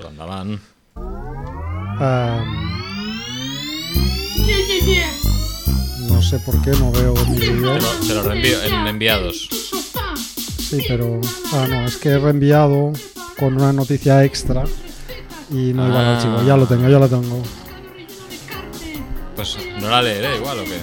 [0.00, 0.60] Pues andaban.
[2.00, 2.60] Em,
[6.08, 9.48] no sé por qué no veo mi Te lo, te lo reenvío en enviados.
[10.58, 11.20] Sí, pero.
[11.52, 12.92] Ah, no, es que he reenviado
[13.38, 14.64] con una noticia extra
[15.50, 16.16] y no iba al Ah.
[16.16, 16.42] archivo.
[16.46, 17.42] Ya lo tengo, ya lo tengo.
[19.36, 20.80] Pues no la leeré igual o qué.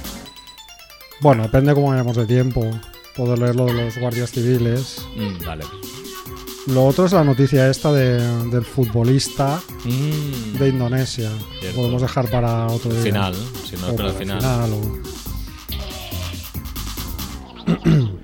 [1.22, 2.70] Bueno, depende cómo vayamos de tiempo.
[3.16, 5.04] Poder leer lo de los guardias civiles.
[5.16, 5.64] Mm, vale.
[6.68, 11.32] Lo otro es la noticia esta de- del futbolista Mm, de Indonesia.
[11.62, 11.78] Cierto.
[11.78, 13.04] Podemos dejar para otro día.
[13.04, 13.34] final,
[13.66, 14.74] si no O es para para el final.
[14.74, 14.98] o-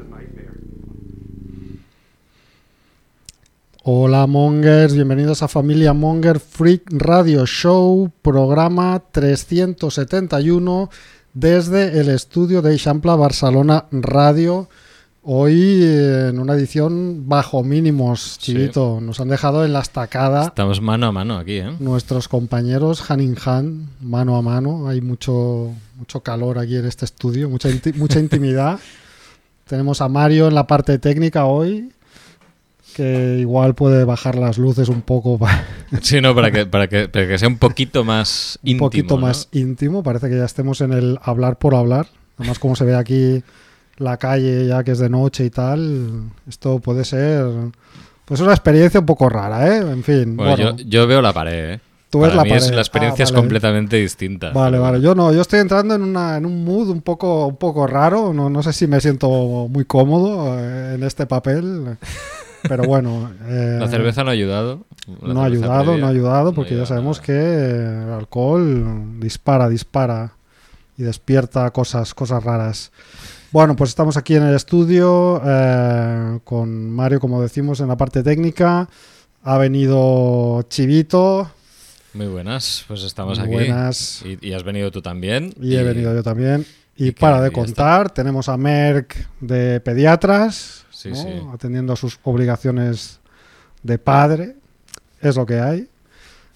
[3.84, 10.90] Hola Mongers, bienvenidos a Familia Monger Freak Radio Show, programa 371
[11.34, 14.70] desde el estudio de Eixample Barcelona Radio.
[15.26, 18.52] Hoy eh, en una edición bajo mínimos, Sí.
[18.54, 19.00] Chivito.
[19.02, 21.72] Nos han dejado en la estacada Estamos mano a mano aquí, ¿eh?
[21.80, 24.90] nuestros compañeros hand in hand, mano a mano.
[24.90, 28.80] Hay mucho, mucho calor aquí en este estudio, mucha, inti- mucha intimidad.
[29.68, 31.90] Tenemos a Mario en la parte técnica hoy,
[32.94, 35.40] que igual puede bajar las luces un poco,
[36.02, 38.86] Sí, no, para que, para que, para que sea un poquito más un íntimo.
[38.90, 39.22] poquito ¿no?
[39.22, 40.04] más íntimo.
[40.04, 42.08] Parece que ya estemos en el hablar por hablar.
[42.38, 43.42] Además, como se ve aquí
[43.98, 47.46] la calle ya que es de noche y tal, esto puede ser
[48.26, 49.78] pues una experiencia un poco rara, ¿eh?
[49.80, 51.80] En fin, Bueno, bueno, yo, yo veo la pared, ¿eh?
[52.10, 52.64] tú ves la mí pared.
[52.64, 53.42] es- la experiencia Ah, es vale.
[53.42, 54.52] completamente distinta.
[54.52, 55.02] Vale, vale.
[55.02, 58.34] Yo no, yo estoy entrando en, una, en un mood un poco, un poco raro.
[58.34, 59.28] No, no sé si me siento
[59.70, 61.98] muy cómodo eh, en este papel.
[62.68, 63.32] Pero bueno.
[63.48, 64.86] eh, La cerveza no ha ayudado.
[65.22, 66.02] No ha ayudado, previa.
[66.02, 67.26] no ha ayudado, No porque ya sabemos nada.
[67.26, 70.34] que eh, el alcohol dispara, dispara
[70.98, 72.92] y despierta cosas, cosas raras.
[73.54, 78.24] Bueno, pues estamos aquí en el estudio eh, con Mario, como decimos, en la parte
[78.24, 78.90] técnica.
[79.44, 81.52] Ha venido Chivito.
[82.16, 83.54] Muy buenas, pues estamos Muy aquí.
[83.56, 84.24] buenas.
[84.26, 85.54] Y, y has venido tú también.
[85.62, 86.66] Y he venido yo también.
[86.98, 91.16] Y, para de contar, tenemos a Merck de pediatras, Sí, ¿no?
[91.16, 91.30] sí.
[91.54, 93.20] atendiendo a sus obligaciones
[93.84, 94.56] de padre.
[95.22, 95.88] Es lo que hay.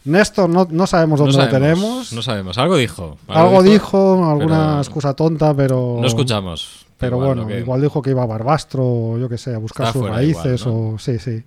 [0.04, 2.14] Néstor, no, no sabemos No dónde sabemos, lo tenemos.
[2.14, 2.58] No sabemos.
[2.58, 3.18] Algo dijo.
[3.28, 5.98] Algo dijo, alguna excusa tonta, pero.
[6.02, 6.87] No escuchamos.
[6.98, 9.88] Pero Igual, bueno, que- igual dijo que iba a Barbastro, yo qué sé, a buscar
[9.88, 11.00] Está sus raíces, igual, o.
[11.00, 11.44] Sí, sí.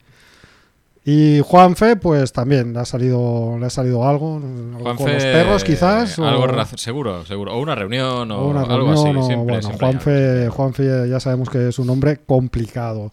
[1.03, 4.37] Y Juanfe, pues también le ha salido, le ha salido algo.
[4.37, 6.19] algo con Juanfe, los perros, quizás.
[6.19, 6.47] Algo
[6.77, 7.55] seguro, seguro.
[7.57, 9.19] O una reunión o, o una algo reunión, así.
[9.19, 13.11] o, siempre, bueno, siempre Juanfe, Juanfe ya sabemos que es un hombre complicado.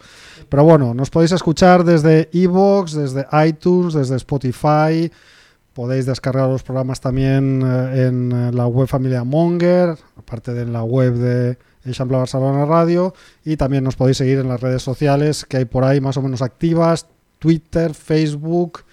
[0.49, 5.09] Pero bueno, nos podéis escuchar desde Evox, desde iTunes, desde Spotify.
[5.73, 10.83] Podéis descargar los programas también eh, en la web Familia Monger, aparte de en la
[10.83, 13.13] web de Eixample Barcelona Radio.
[13.45, 16.21] Y también nos podéis seguir en las redes sociales que hay por ahí más o
[16.21, 17.07] menos activas.
[17.39, 18.83] Twitter, Facebook.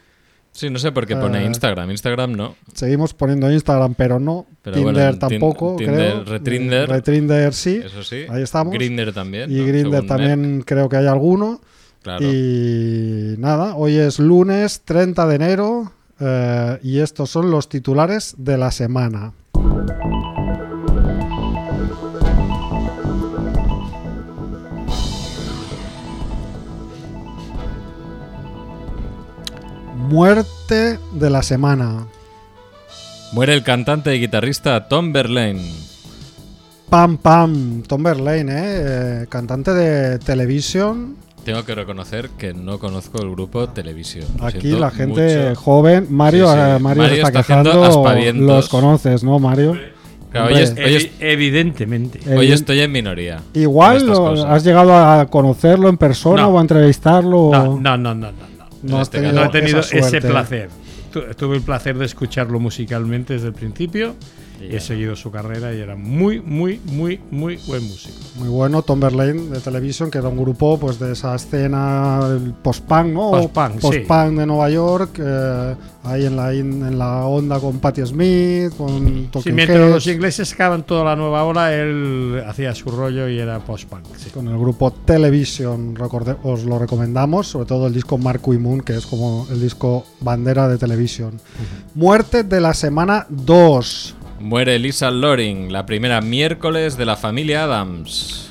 [0.52, 1.90] Sí, no sé por qué pone Eh, Instagram.
[1.90, 2.54] Instagram no.
[2.74, 4.46] Seguimos poniendo Instagram, pero no.
[4.62, 6.24] Pero Tinder bueno, tampoco, Tinder, creo.
[6.24, 6.88] Retrinder.
[6.88, 7.80] Retrinder sí.
[7.84, 8.24] Eso sí.
[8.28, 8.72] Ahí estamos.
[8.72, 9.50] Grinder también.
[9.50, 9.66] Y ¿no?
[9.66, 11.60] Grinder Según también creo que hay alguno.
[12.02, 12.24] Claro.
[12.24, 18.56] Y nada, hoy es lunes 30 de enero eh, y estos son los titulares de
[18.58, 19.32] la semana.
[30.08, 32.06] Muerte de la semana.
[33.32, 35.62] Muere el cantante y guitarrista Tom Verlaine.
[36.90, 38.62] Pam Pam, Tom Verlaine, ¿eh?
[39.22, 41.16] Eh, cantante de televisión.
[41.44, 44.26] Tengo que reconocer que no conozco el grupo Televisión.
[44.38, 45.60] Lo Aquí la gente mucho.
[45.60, 46.06] joven.
[46.10, 46.60] Mario, Sí, sí.
[46.60, 48.34] eh, Mario, está, está quejando.
[48.34, 49.72] Los conoces, ¿no, Mario?
[50.30, 50.56] Claro, Hombre.
[50.56, 52.20] hoy, es- hoy es- Evi- evidentemente.
[52.26, 53.40] Eh, hoy estoy en minoría.
[53.54, 54.10] Igual
[54.48, 56.48] has llegado a conocerlo en persona No.
[56.50, 57.50] o a entrevistarlo.
[57.52, 58.53] No, no, no, no, no.
[58.84, 58.96] No.
[58.96, 60.68] No este he tenido ese placer.
[61.12, 64.14] Tu- Tuve el placer de escucharlo musicalmente desde el principio.
[64.60, 68.16] Y he seguido su carrera y era muy, muy, muy, muy buen músico.
[68.36, 72.20] Muy bueno, Tom Verlaine de Television, que era un grupo pues de esa escena
[72.62, 73.30] post-punk, ¿no?
[73.32, 73.78] Post-punk, sí.
[73.80, 78.74] Post-punk de Nueva York, eh, ahí en la, in- en la onda con Patti Smith,
[78.76, 83.28] con Sí, mientras Heads, los ingleses sacaban toda la nueva ola, él hacía su rollo
[83.28, 84.04] y era post-punk.
[84.16, 84.30] sí.
[84.30, 85.94] con el grupo Television,
[86.42, 90.06] os lo recomendamos, sobre todo el disco Marco y Moon, que es como el disco
[90.20, 91.38] bandera de Television.
[91.94, 94.16] Muerte de la semana 2.
[94.44, 98.50] Muere Lisa Loring, la primera miércoles de la familia Adams.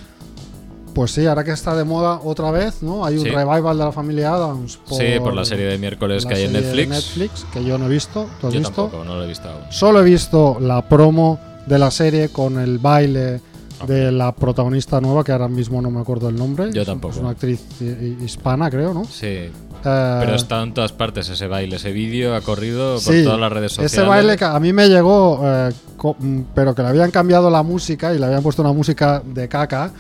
[0.96, 3.06] Pues sí, ahora que está de moda otra vez, ¿no?
[3.06, 3.30] Hay un Sí.
[3.30, 4.80] revival de la familia Adams.
[4.90, 6.90] sí, por la serie de miércoles que hay en Netflix.
[6.90, 8.28] Netflix, que yo no he visto.
[8.42, 8.82] ¿Tú has Yo visto?
[8.86, 9.62] tampoco, no lo he visto aún.
[9.70, 13.40] Solo he visto la promo de la serie con el baile
[13.86, 16.72] de la protagonista nueva, que ahora mismo no me acuerdo el nombre.
[16.74, 17.14] Yo tampoco.
[17.14, 19.04] Es una actriz hi- hispana, creo, ¿no?
[19.06, 19.52] Sí, eh,
[19.84, 23.52] Pero está en todas partes ese baile, ese vídeo ha corrido por Sí, todas las
[23.52, 23.94] redes sociales.
[23.94, 25.72] Ese baile a mí me llegó, eh,
[26.20, 29.48] mm, pero que le habían cambiado la música y le habían puesto una música de
[29.48, 29.92] caca.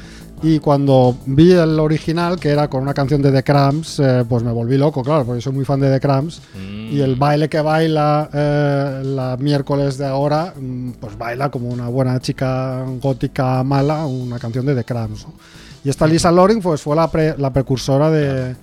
[0.41, 4.44] Y cuando vi el original, que era con una canción de The Cramps, eh, pues
[4.44, 6.41] me volví loco, claro, porque soy muy fan de The Cramps.
[6.53, 6.91] Mm.
[6.94, 11.88] Y el baile que baila eh, la miércoles de ahora, mm, pues baila como una
[11.88, 15.25] buena chica gótica mala, una canción de The Cramps.
[15.27, 15.33] ¿no?
[15.85, 18.53] Y esta Lisa Loring pues, fue la, pre- la precursora de,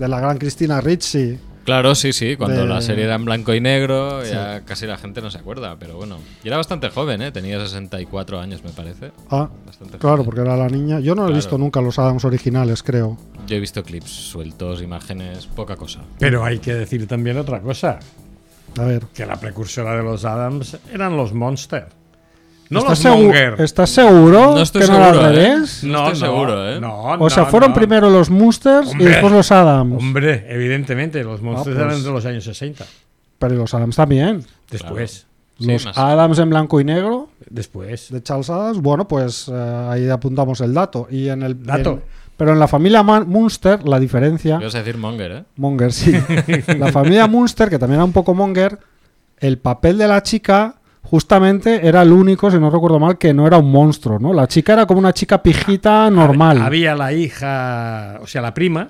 [0.00, 1.38] de la gran Cristina Ricci.
[1.64, 2.36] Claro, sí, sí.
[2.36, 4.32] Cuando de- la serie era en blanco y negro, Sí.
[4.32, 5.76] ya casi la gente no se acuerda.
[5.78, 6.16] Pero bueno.
[6.42, 7.30] Y era bastante joven, ¿eh?
[7.30, 9.12] Tenía 64 años, me parece.
[9.30, 10.24] Ah, Bastante Claro, joven.
[10.24, 11.00] porque era la niña.
[11.00, 13.18] Yo no he visto nunca los Adams originales, creo.
[13.46, 16.00] Yo he visto clips sueltos, imágenes, poca cosa.
[16.18, 17.98] Pero hay que decir también otra cosa,
[18.78, 19.04] A ver.
[19.14, 21.88] que la precursora de los Adams eran los Monster.
[22.70, 23.60] No ¿Estás, los segu-.
[23.60, 25.42] ¿Estás seguro No estoy que no era seguro, al ¿eh?
[25.54, 25.84] revés?
[25.84, 26.80] No estoy seguro, ¿eh?
[26.80, 27.74] No, O sea, fueron no.
[27.74, 29.04] primero los Monsters Hombre.
[29.04, 29.94] y después los Adams.
[29.98, 31.86] Hombre, evidentemente, los Monsters pues.
[31.86, 32.84] eran de los años 60.
[33.38, 34.44] Pero los Adams también.
[34.70, 35.26] Después.
[35.58, 35.86] Los.
[35.98, 38.10] Adams en blanco y negro Después.
[38.10, 38.78] de Charles Adams.
[38.80, 41.06] Bueno, pues eh, ahí apuntamos el dato.
[41.10, 41.90] Y en el Dato.
[41.90, 42.02] en-
[42.38, 44.56] pero en la familia Man- Munster, la diferencia.
[44.58, 45.44] Ibas a decir Monger, ¿eh?
[45.56, 46.12] Monger, sí.
[46.78, 48.78] la familia Munster, que también era un poco Monger,
[49.38, 53.46] el papel de la chica justamente era el único, si no recuerdo mal, que no
[53.46, 54.32] era un monstruo, ¿no?
[54.32, 56.60] La chica era como una chica pijita normal.
[56.62, 58.88] Había la hija, o sea, la prima,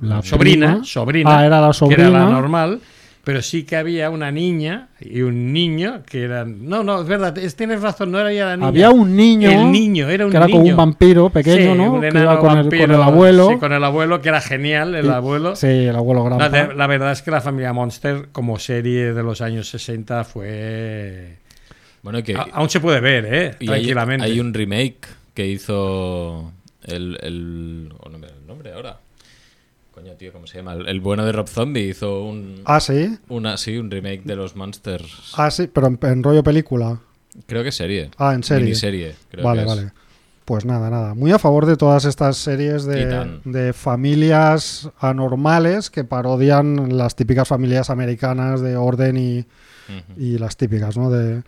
[0.00, 0.84] La sobrina, prima.
[0.84, 2.08] sobrina, Ah, era la que sobrina.
[2.08, 2.80] era la normal,
[3.28, 6.66] pero sí que había una niña y un niño que eran...
[6.66, 8.68] No, no, es verdad, es- tienes razón, no era ya la niña.
[8.68, 10.72] Había un niño, El niño, era un que era como niño.
[10.72, 11.92] un vampiro pequeño, Sí, ¿no?
[11.92, 13.48] un Que enano iba con, el, con vampiro, el abuelo.
[13.50, 15.56] Sí, con el abuelo, que era genial, el abuelo.
[15.56, 16.48] Sí, el abuelo No, Grampa.
[16.68, 21.36] de- la verdad es que la familia Monster, como serie de los años 60, fue.
[22.02, 22.34] Bueno, que.
[22.34, 23.56] A- aún se puede ver, ¿eh?
[23.60, 24.24] y Tranquilamente.
[24.24, 26.50] hay un remake que hizo.
[26.82, 27.18] El.
[27.20, 28.96] el oh, no me da el nombre ahora.
[30.08, 30.72] Coño, tío, ¿cómo se llama?
[30.72, 32.62] El, el bueno de Rob Zombie hizo un.
[32.64, 33.18] Ah, sí.
[33.28, 35.34] Una, sí, un remake de los Monsters.
[35.36, 36.98] Ah, sí, pero en, en rollo película.
[37.46, 38.10] Creo que serie.
[38.16, 38.64] Ah, en serie.
[38.64, 39.76] Miniserie, creo vale, que es.
[39.76, 39.92] vale.
[40.46, 41.12] Pues nada, nada.
[41.12, 47.46] Muy a favor de todas estas series de, de familias anormales que parodian las típicas
[47.46, 49.44] familias americanas de orden y,
[50.16, 51.10] y las típicas, ¿no?
[51.10, 51.42] De,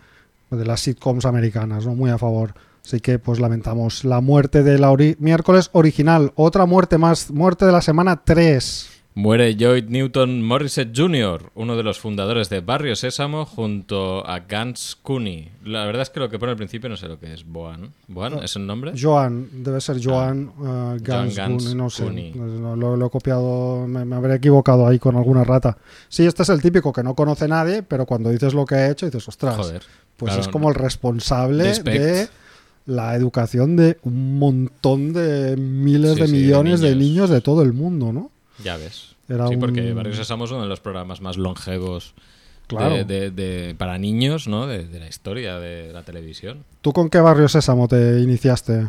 [0.51, 1.95] de las sitcoms americanas, ¿no?
[1.95, 2.53] Muy a favor.
[2.85, 6.31] Así que pues lamentamos la muerte de la ori- miércoles original.
[6.35, 8.87] Otra muerte más, muerte de la semana 3.
[9.13, 14.97] Muere Lloyd Newton Morissette Jr., uno de los fundadores de Barrio Sésamo, junto a Gans
[15.01, 15.51] Cooney.
[15.65, 17.45] La verdad es que lo que pone al principio no sé lo que es.
[17.45, 17.91] Boan.
[18.07, 18.93] ¿Boan es el nombre?
[18.99, 22.03] Joan, debe ser Joan uh, Gans Gans Cooney, no sé.
[22.03, 22.33] Cooney.
[22.33, 25.77] Lo, lo- lo he copiado, me, me habré equivocado ahí con alguna rata.
[26.07, 28.89] Sí, este es el típico que no conoce nadie, pero cuando dices lo que ha
[28.91, 29.83] hecho, dices, ostras, Joder.
[30.15, 32.01] pues Claro, es como el responsable Respect.
[32.01, 32.27] de
[32.85, 37.07] la educación de un montón de miles Sí, de sí, millones de niños.
[37.07, 38.31] niños de todo el mundo, ¿no?
[38.63, 39.15] Ya ves.
[39.29, 42.13] Era sí, porque Barrio Sésamo es uno de los programas más longevos
[42.67, 42.95] Claro.
[42.95, 44.65] de, de- de- para niños, ¿no?
[44.67, 46.63] De, la historia de la televisión.
[46.81, 48.87] ¿Tú con qué barrio Sésamo te iniciaste?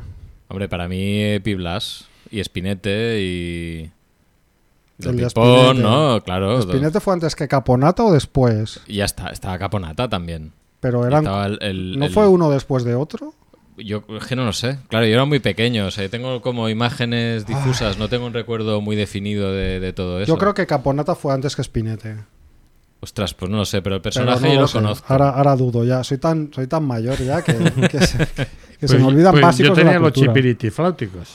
[0.48, 3.90] Hombre, para mí Piblas y Espinete y...
[5.00, 5.82] El de Pipón, Espinete.
[5.82, 6.20] ¿no?
[6.22, 6.62] Claro.
[6.62, 8.80] ¿Spinette fue antes que Caponata o después?
[8.86, 10.52] Y ya está, estaba Caponata también.
[10.80, 13.34] Pero eran, estaba el- el- ¿no fue uno después de otro?
[13.84, 14.78] Yo es que no lo sé.
[14.88, 15.86] Claro, yo era muy pequeño.
[15.86, 17.98] O sea, tengo como imágenes difusas.
[17.98, 20.32] No tengo un recuerdo muy definido de, de todo eso.
[20.32, 22.16] Yo creo que Caponata fue antes que Spinette.
[23.00, 25.06] Ostras, pues no lo sé, pero el Pero personaje no yo lo conozco.
[25.12, 26.04] Ahora, ahora dudo ya.
[26.04, 27.52] Soy tan, soy tan mayor ya que,
[27.90, 28.26] que se, que
[28.78, 31.34] Pues- se me olvidan pues básicos Yo de tenía la los chipiritifláuticos.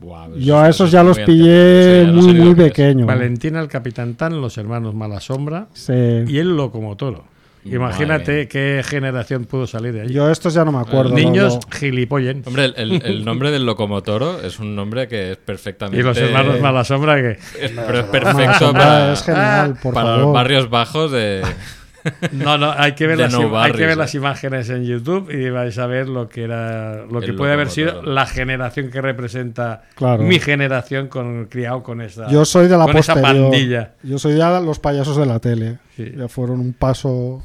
[0.00, 3.06] Buah, pues Yo a eso esos es ya muy los pillé muy, muy pequeños.
[3.06, 5.92] Valentina, el Capitán Tan, los hermanos Malasombra Sí.
[5.92, 7.24] y el Locomotoro.
[7.64, 8.48] Imagínate Madre.
[8.48, 10.08] qué generación pudo salir de ahí.
[10.12, 11.14] Yo estos ya no me acuerdo.
[11.14, 11.76] Niños no, no.
[11.78, 12.42] gilipollen.
[12.46, 16.00] Hombre, el, el- el nombre del locomotoro es un nombre que es perfectamente.
[16.00, 17.30] Y los hermanos Malasombra que...
[17.60, 21.42] es- pero es perfecto para, es genial, por para los barrios bajos de.
[22.32, 24.18] No, no, hay que ver, las, no hay que ver las eh.
[24.18, 27.70] imágenes en YouTube y vais a ver lo que era lo que El puede haber
[27.70, 30.24] sido la generación que representa Claro.
[30.24, 33.50] mi generación con criado con esa Yo soy de la con esa posterior.
[33.52, 33.92] pandilla.
[34.02, 35.78] Yo soy ya los payasos de la tele.
[35.96, 36.12] Sí.
[36.16, 37.44] Ya fueron un paso.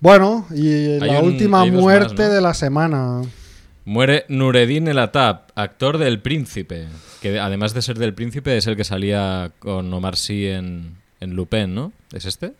[0.00, 2.34] Bueno, y la un- última muerte más, ¿no?
[2.34, 3.22] de la semana.
[3.84, 6.88] Muere Nureddin El Atab, actor del Príncipe.
[7.20, 11.34] Que además de ser del Príncipe, es el que salía con Omar Sy en, en
[11.34, 11.92] Lupin, ¿no?
[12.12, 12.54] ¿Es este?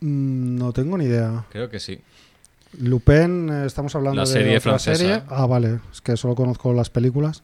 [0.00, 1.44] Mm, No tengo ni idea.
[1.50, 2.00] Creo que sí.
[2.78, 4.96] Lupin, eh, estamos hablando La de serie otra francesa.
[4.96, 5.22] serie.
[5.28, 7.42] Ah, vale, es que solo conozco las películas.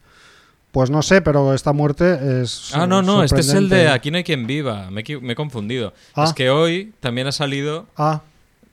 [0.71, 2.71] Pues no sé, pero esta muerte es.
[2.73, 3.89] Ah, no, no, este es el de.
[3.89, 4.89] Aquí no hay quien viva.
[4.91, 5.93] Me, he equi- me he confundido.
[6.15, 6.23] Ah.
[6.25, 8.21] Es que hoy también ha salido Ah,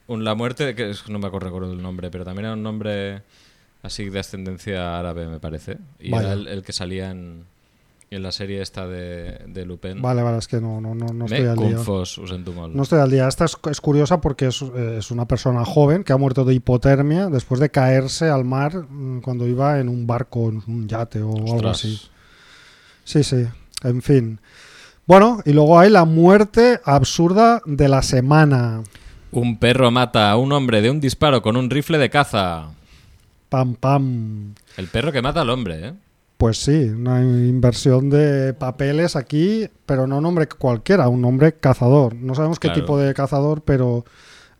[0.09, 2.55] un- la muerte, de que es- no me acuerdo recuerdo el nombre, pero también era
[2.55, 3.23] un nombre
[3.83, 5.79] así de ascendencia árabe, me parece.
[6.01, 6.25] Y Vaya.
[6.25, 7.45] era el, el que salía en,
[8.11, 10.01] En la serie esta de, de Lupin.
[10.01, 11.75] Vale, vale, es que no, no, no, no estoy Me al día.
[11.77, 12.19] confos.
[12.73, 13.29] No estoy al día.
[13.29, 16.55] Esta es, es curiosa porque es, eh, es una persona joven que ha muerto de
[16.55, 21.21] hipotermia después de caerse al mar mm, cuando iba en un barco, en un yate
[21.21, 22.01] o algo así.
[23.05, 23.47] Sí, sí.
[23.83, 24.41] En fin.
[25.07, 28.85] Bueno, y luego hay la muerte absurda de la semana.
[29.31, 32.71] Un perro mata a un hombre de un disparo con un rifle de caza.
[33.49, 34.55] Pam, pam.
[34.77, 35.93] El perro que mata al hombre, ¿eh?
[36.39, 42.15] Pues sí, una inversión de papeles aquí, pero no un hombre cualquiera, un hombre cazador.
[42.15, 42.81] No sabemos qué Claro.
[42.81, 44.05] tipo de cazador, pero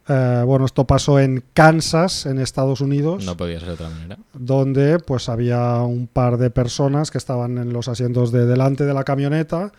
[0.09, 4.17] eh, bueno, esto pasó en Kansas, en Estados Unidos, No podía ser de otra manera.
[4.35, 8.95] donde pues había un par de personas que estaban en los asientos de delante de
[8.95, 9.71] la camioneta,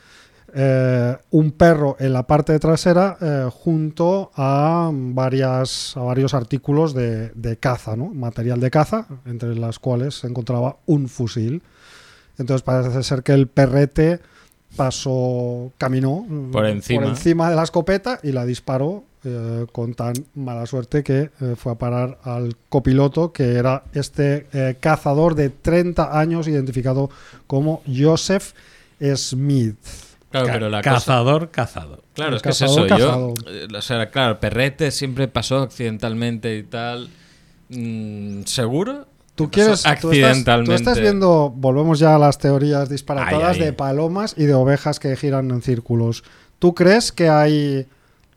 [0.54, 7.30] eh, un perro en la parte trasera eh, junto a varias a varios artículos de,
[7.30, 8.08] de caza, ¿no?
[8.08, 11.62] material de caza, entre las cuales se encontraba un fusil.
[12.38, 14.20] Entonces parece ser que el perrete
[14.76, 17.06] pasó, caminó mm, Por encima.
[17.06, 21.76] encima de la escopeta y la disparó eh, con tan mala suerte que fue a
[21.76, 27.10] parar al copiloto, que era este cazador de 30 años identificado
[27.48, 28.54] como Joseph
[29.16, 30.09] Smith.
[30.32, 30.94] Claro, Ca- pero la cosa...
[30.96, 32.04] cazador, cazado.
[32.14, 32.86] Claro, El es que es eso.
[32.88, 33.34] cazado.
[33.36, 37.10] Yo, eh, o sea, claro, Perrete siempre pasó accidentalmente y tal.
[37.70, 39.08] Mm, ¿Seguro?
[39.36, 40.70] Tú quieres, tú estás, accidentalmente.
[40.72, 43.66] tú estás viendo, volvemos ya a las teorías disparatadas Ay, ay.
[43.68, 46.24] de palomas y de ovejas que giran en círculos.
[46.60, 47.88] ¿Tú crees que hay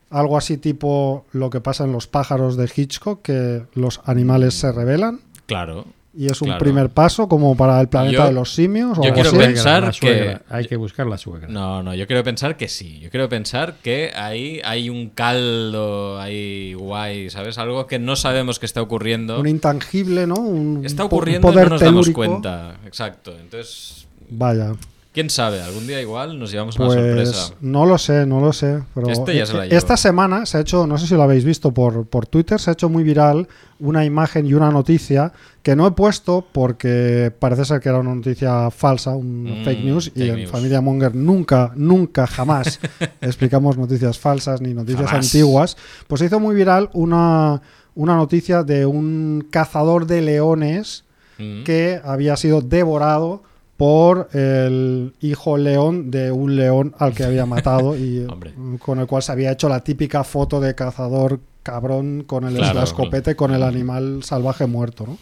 [0.09, 4.71] algo así tipo lo que pasa en los pájaros de Hitchcock, que los animales se
[4.71, 5.19] rebelan?
[5.45, 5.85] Claro.
[6.15, 6.59] Y es un Claro.
[6.59, 8.99] primer paso como para el planeta Yo- de los simios.
[8.99, 9.37] o yo quiero así?
[9.39, 10.37] pensar que-.
[10.47, 11.47] Hay que buscar la suegra.
[11.47, 12.99] No, no, yo quiero pensar que sí.
[12.99, 17.57] Yo quiero pensar que ahí hay un caldo ahí guay, ¿sabes?
[17.57, 19.39] Algo que no sabemos que está ocurriendo.
[19.39, 20.35] Un intangible, ¿no?
[20.35, 22.75] Un Está un ocurriendo y poder no nos damos cuenta.
[22.85, 23.33] Exacto.
[23.39, 24.73] Entonces, Vaya,
[25.13, 27.53] quién sabe, algún día igual nos llevamos una pues sorpresa.
[27.61, 28.81] no lo sé, no lo sé.
[28.95, 29.77] Pero Este ya se la llevo.
[29.77, 32.71] esta semana se ha hecho, no sé si lo habéis visto por, por Twitter, se
[32.71, 33.47] ha hecho muy viral
[33.79, 38.15] una imagen y una noticia que no he puesto porque parece ser que era una
[38.15, 40.49] noticia falsa, un Mm, fake news, y en news.
[40.51, 42.79] Familia Monger nunca, nunca, jamás
[43.21, 45.25] explicamos noticias falsas ni noticias Jamás.
[45.27, 45.77] antiguas.
[46.07, 47.61] Pues se hizo muy viral una,
[47.95, 51.03] una noticia de un cazador de leones
[51.39, 51.63] Mm.
[51.63, 53.41] que había sido devorado
[53.77, 58.27] por el hijo león de un león al que había matado y
[58.79, 62.83] con el cual se había hecho la típica foto de cazador cabrón con el Claro.
[62.83, 65.17] escopete con el animal salvaje muerto, ¿no?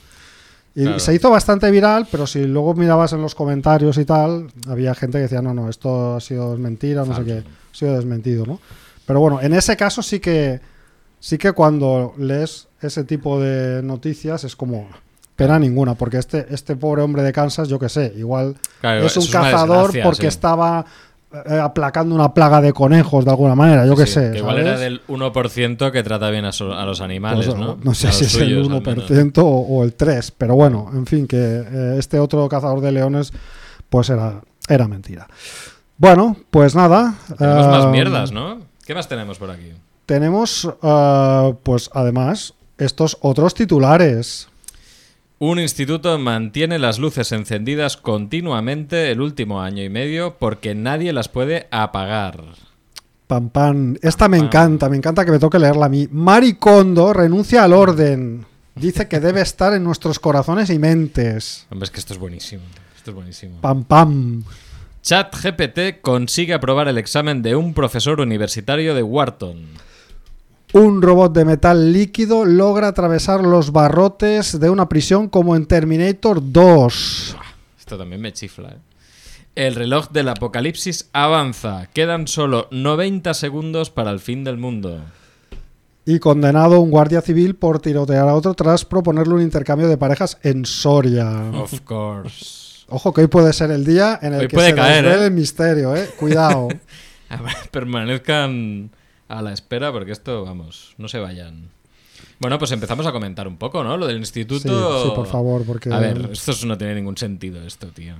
[0.73, 0.99] Y Claro.
[0.99, 5.17] se hizo bastante viral, pero si luego mirabas en los comentarios y tal, había gente
[5.17, 8.59] que decía, no, no, esto ha sido mentira, no sé qué, ha sido desmentido, ¿no?
[9.05, 10.61] Pero bueno, en ese caso sí que
[11.19, 14.87] sí que cuando lees ese tipo de noticias es como
[15.41, 19.17] pena ninguna, porque este, este pobre hombre de Kansas, yo qué sé, igual Claro, es
[19.17, 20.27] un cazador porque sí.
[20.27, 20.85] estaba
[21.33, 24.31] eh, aplacando una plaga de conejos de alguna manera, yo Sí, sé.
[24.31, 24.67] que igual ¿sabes?
[24.71, 27.77] era del 1% que trata bien a, so- a los animales, Pues, ¿no?
[27.81, 29.09] No sé A si es el suyos, al menos.
[29.09, 32.91] 1% o, o el 3%, pero bueno, en fin, que eh, este otro cazador de
[32.91, 33.31] leones,
[33.89, 35.27] pues era, era mentira.
[35.97, 37.13] Bueno, pues nada.
[37.37, 38.59] Tenemos más eh, mierdas, ¿no?
[38.85, 39.71] ¿Qué más tenemos por aquí?
[40.05, 40.67] Tenemos,
[41.63, 44.49] pues además, estos otros titulares.
[45.43, 51.29] Un instituto mantiene las luces encendidas continuamente el último año y medio porque nadie las
[51.29, 52.43] puede apagar.
[53.25, 53.95] Pam, pam.
[54.03, 56.07] Esta me encanta, me encanta que me toque leerla a mí.
[56.11, 58.45] Maricondo renuncia al orden.
[58.75, 61.65] Dice que debe estar en nuestros corazones y mentes.
[61.71, 62.61] Hombre, es que esto es buenísimo.
[62.95, 63.61] Esto es buenísimo.
[63.61, 64.43] Pam, pam.
[65.01, 69.57] ChatGPT consigue aprobar el examen de un profesor universitario de Wharton.
[70.73, 76.39] Un robot de metal líquido logra atravesar los barrotes de una prisión como en Terminator
[76.41, 77.37] 2.
[77.77, 78.77] Esto también me chifla, ¿eh?
[79.53, 81.87] El reloj del apocalipsis avanza.
[81.93, 85.01] Quedan solo 90 segundos para el fin del mundo.
[86.05, 90.37] Y condenado un guardia civil por tirotear a otro tras proponerle un intercambio de parejas
[90.41, 91.51] en Soria.
[91.53, 92.85] Of course.
[92.87, 95.25] Ojo que hoy puede ser el día en el Hoy que puede se caer, ¿eh?
[95.25, 96.09] el misterio, ¿eh?
[96.17, 96.69] Cuidado.
[97.71, 98.89] Permanezcan
[99.37, 101.69] a la espera porque esto, vamos, no se vayan.
[102.39, 103.97] Bueno, pues empezamos a comentar un poco, ¿no?
[103.97, 105.03] Lo del Sí, instituto.
[105.03, 105.93] sí, por favor, porque...
[105.93, 108.15] A ver, esto es- no tiene ningún sentido, esto, tío.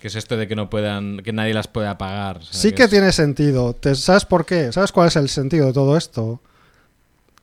[0.00, 2.38] ¿Qué es esto de que no puedan, que nadie las pueda pagar?
[2.38, 3.74] O sea, Sí que es- tiene sentido.
[3.74, 4.72] ¿Te- ¿Sabes por qué?
[4.72, 6.40] ¿Sabes cuál es el sentido de todo esto?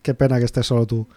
[0.02, 1.08] Qué pena que estés solo tú.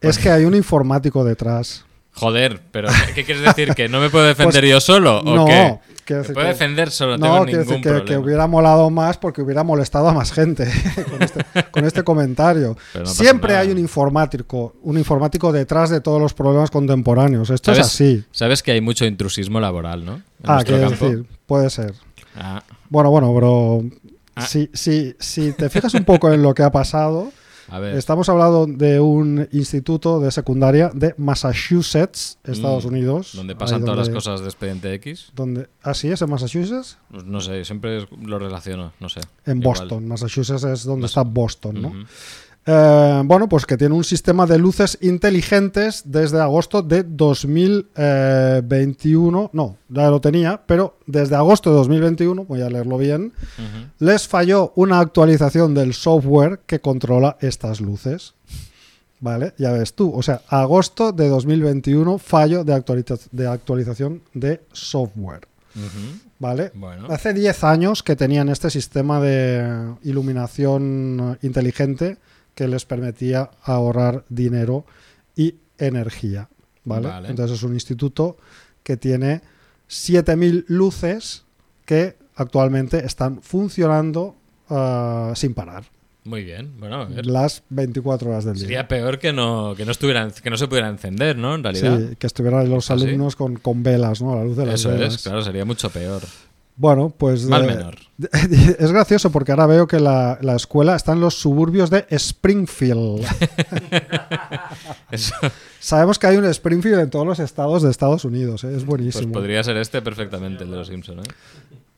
[0.00, 1.84] Es que hay un informático detrás.
[2.16, 3.74] Joder, pero ¿qué quieres decir?
[3.74, 5.20] ¿Que no me puedo defender Pues, yo solo?
[5.20, 5.78] ¿O no, qué?
[6.08, 8.04] Me puedo que- defender solo, no tengo quiero ningún decir que, problema.
[8.06, 10.64] que hubiera molado más porque hubiera molestado a más gente
[11.10, 12.76] con, este, con este comentario.
[12.94, 13.60] No Siempre nada.
[13.62, 17.50] hay un informático, un informático detrás de todos los problemas contemporáneos.
[17.50, 18.24] Esto es ¿Sabes- así.
[18.30, 20.14] Sabes que hay mucho intrusismo laboral, ¿no?
[20.14, 21.92] En Ah, quiero decir, puede ser.
[22.36, 23.82] Ah, Bueno, bueno, pero
[24.36, 24.46] Ah.
[24.46, 27.32] si, si, si te fijas un poco en lo que ha pasado,
[27.68, 27.96] a ver.
[27.96, 33.32] estamos hablando de un instituto de secundaria de Massachusetts, Estados Mm, Unidos.
[33.34, 35.32] Donde pasan todas las cosas de expediente X.
[35.34, 36.98] Donde, ¿Así es en Massachusetts?
[37.10, 39.20] Pues No sé, siempre lo relaciono, no sé.
[39.44, 39.78] En Igual.
[39.80, 40.08] Boston.
[40.08, 41.92] Massachusetts es donde Mas- está Boston, ¿no?
[42.68, 49.50] Eh, bueno, pues que tiene un sistema de luces inteligentes desde agosto de 2021.
[49.52, 53.32] No, ya lo tenía, pero desde agosto de 2021, voy a leerlo bien,
[54.00, 58.34] les falló una actualización del software que controla estas luces.
[59.18, 59.54] ¿Vale?
[59.56, 60.12] Ya ves tú.
[60.14, 62.84] O sea, agosto de 2021, fallo de,
[63.32, 65.48] de actualización de software.
[66.38, 66.70] ¿Vale?
[66.74, 67.06] Bueno.
[67.10, 72.18] Hace 10 años que tenían este sistema de iluminación eh, inteligente
[72.56, 74.84] que les permitía ahorrar dinero
[75.36, 76.48] y energía.
[76.84, 77.06] ¿vale?
[77.06, 77.28] Vale.
[77.28, 78.36] Entonces es un instituto
[78.82, 79.42] que tiene
[79.88, 81.44] 7.000 luces
[81.84, 84.36] que actualmente están funcionando
[84.70, 85.84] ah, sin parar
[86.24, 86.72] Muy bien.
[86.78, 87.26] Bueno, a ver.
[87.26, 88.62] las 24 horas del día.
[88.62, 91.54] Sería peor que no, que no estuvieran, que no se pudieran encender, ¿no?
[91.54, 91.98] En realidad.
[91.98, 93.04] Sí, que estuvieran los ¿Ah, sí?
[93.04, 94.32] alumnos con, con velas, ¿no?
[94.32, 95.14] A la luz de las Eso velas.
[95.14, 96.22] es, claro, sería mucho peor.
[96.78, 97.94] Bueno, pues Mal eh, menor.
[98.78, 103.24] Es gracioso porque ahora veo que la, la escuela está en los suburbios de Springfield.
[105.10, 105.34] Eso,
[105.80, 108.68] Sabemos que hay un Springfield en todos los estados de Estados Unidos, ¿eh?
[108.68, 109.32] es pues buenísimo.
[109.32, 111.32] podría ser este perfectamente, el de los Simpsons, ¿eh?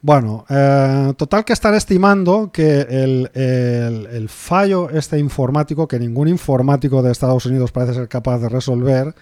[0.01, 6.29] Bueno, eh, total que están estimando que el, el- el fallo este informático, que ningún
[6.29, 9.13] informático de Estados Unidos parece ser capaz de resolver,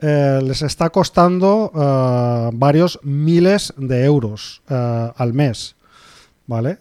[0.00, 5.74] eh, les está costando eh, varios miles de euros eh, al mes.
[6.46, 6.78] ¿Vale?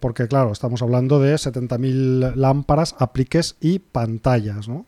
[0.00, 4.84] Porque claro, estamos hablando de 70.000 lámparas, apliques y pantallas, ¿no?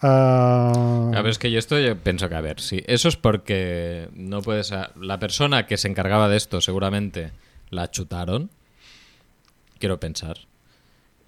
[0.00, 4.08] A ver, es que yo esto yo pienso que, a ver, sí, eso es porque
[4.14, 4.72] no puedes...
[5.00, 7.30] La persona que se encargaba de esto seguramente
[7.68, 8.50] la chutaron,
[9.78, 10.38] quiero pensar.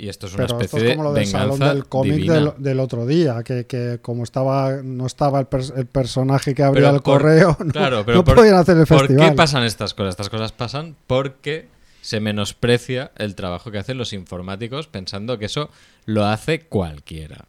[0.02, 2.24] Y esto es una Pero esto especie es como lo de del salón del cómic
[2.28, 6.64] del, del otro día, que, que como estaba no estaba el, pers- el personaje que
[6.64, 9.30] abría Pero el por- correo, no, Claro, pero no por- podían hacer el ¿Por festival.
[9.30, 10.10] qué pasan estas cosas?
[10.10, 11.68] Estas cosas pasan porque
[12.00, 15.70] se menosprecia el trabajo que hacen los informáticos pensando que eso
[16.04, 17.44] lo hace cualquiera.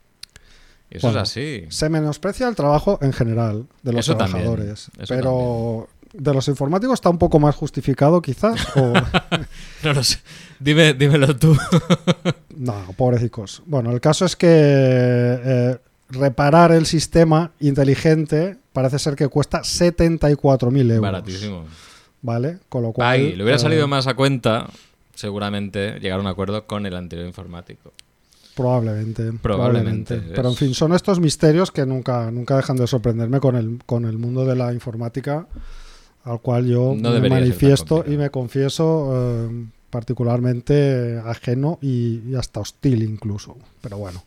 [0.91, 1.65] Eso Bueno, es así.
[1.69, 7.09] Se menosprecia el trabajo en general de los Eso trabajadores, pero de los informáticos está
[7.09, 8.93] un poco más justificado quizás o
[9.83, 10.19] No lo sé.
[10.63, 11.57] Dime, dímelo tú.
[12.55, 13.61] no, pobrecicos.
[13.65, 15.77] Bueno, el caso es que eh,
[16.09, 21.01] reparar el sistema inteligente parece ser que cuesta 74.000 euros.
[21.01, 21.65] Baratísimo.
[22.21, 22.59] ¿Vale?
[22.69, 24.69] Con lo cual Ay, le hubiera eh, salido más a cuenta,
[25.13, 27.91] seguramente, llegar a un acuerdo con el anterior informático.
[28.55, 30.33] Probablemente, Probablemente, probablemente.
[30.33, 34.05] Pero en fin, son estos misterios que nunca, nunca dejan de sorprenderme con el, con
[34.05, 35.45] el mundo de la informática,
[36.23, 42.59] al cual yo No me manifiesto y me confieso eh, particularmente ajeno y, y hasta
[42.59, 43.55] hostil incluso.
[43.79, 44.23] Pero bueno.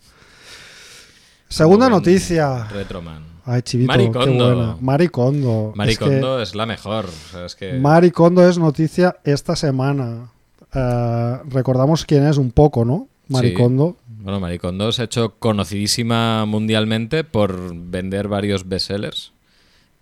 [1.48, 2.68] Segunda Como noticia.
[2.68, 3.24] Retroman.
[3.44, 4.76] Ay, chivito, Marie qué buena.
[4.80, 5.72] Maricondo.
[5.74, 7.06] Maricondo es, la mejor.
[7.06, 7.74] O sea, es que...
[7.74, 10.30] Maricondo es noticia esta semana.
[10.72, 13.08] Eh, recordamos quién es un poco, ¿no?
[13.28, 13.96] Maricondo.
[14.06, 19.32] Bueno, Maricondo se ha hecho conocidísima mundialmente por vender varios bestsellers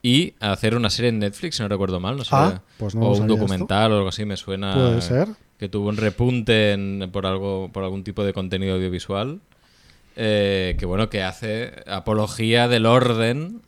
[0.03, 2.31] y hacer una serie en Netflix, si no recuerdo mal, no sé.
[2.33, 5.29] Ah, pues no o un documental o algo así, me suena Puede ser.
[5.65, 9.41] Que tuvo un repunte en- por algo por algún tipo de contenido audiovisual.
[10.17, 13.63] eh, que bueno, que hace apología del orden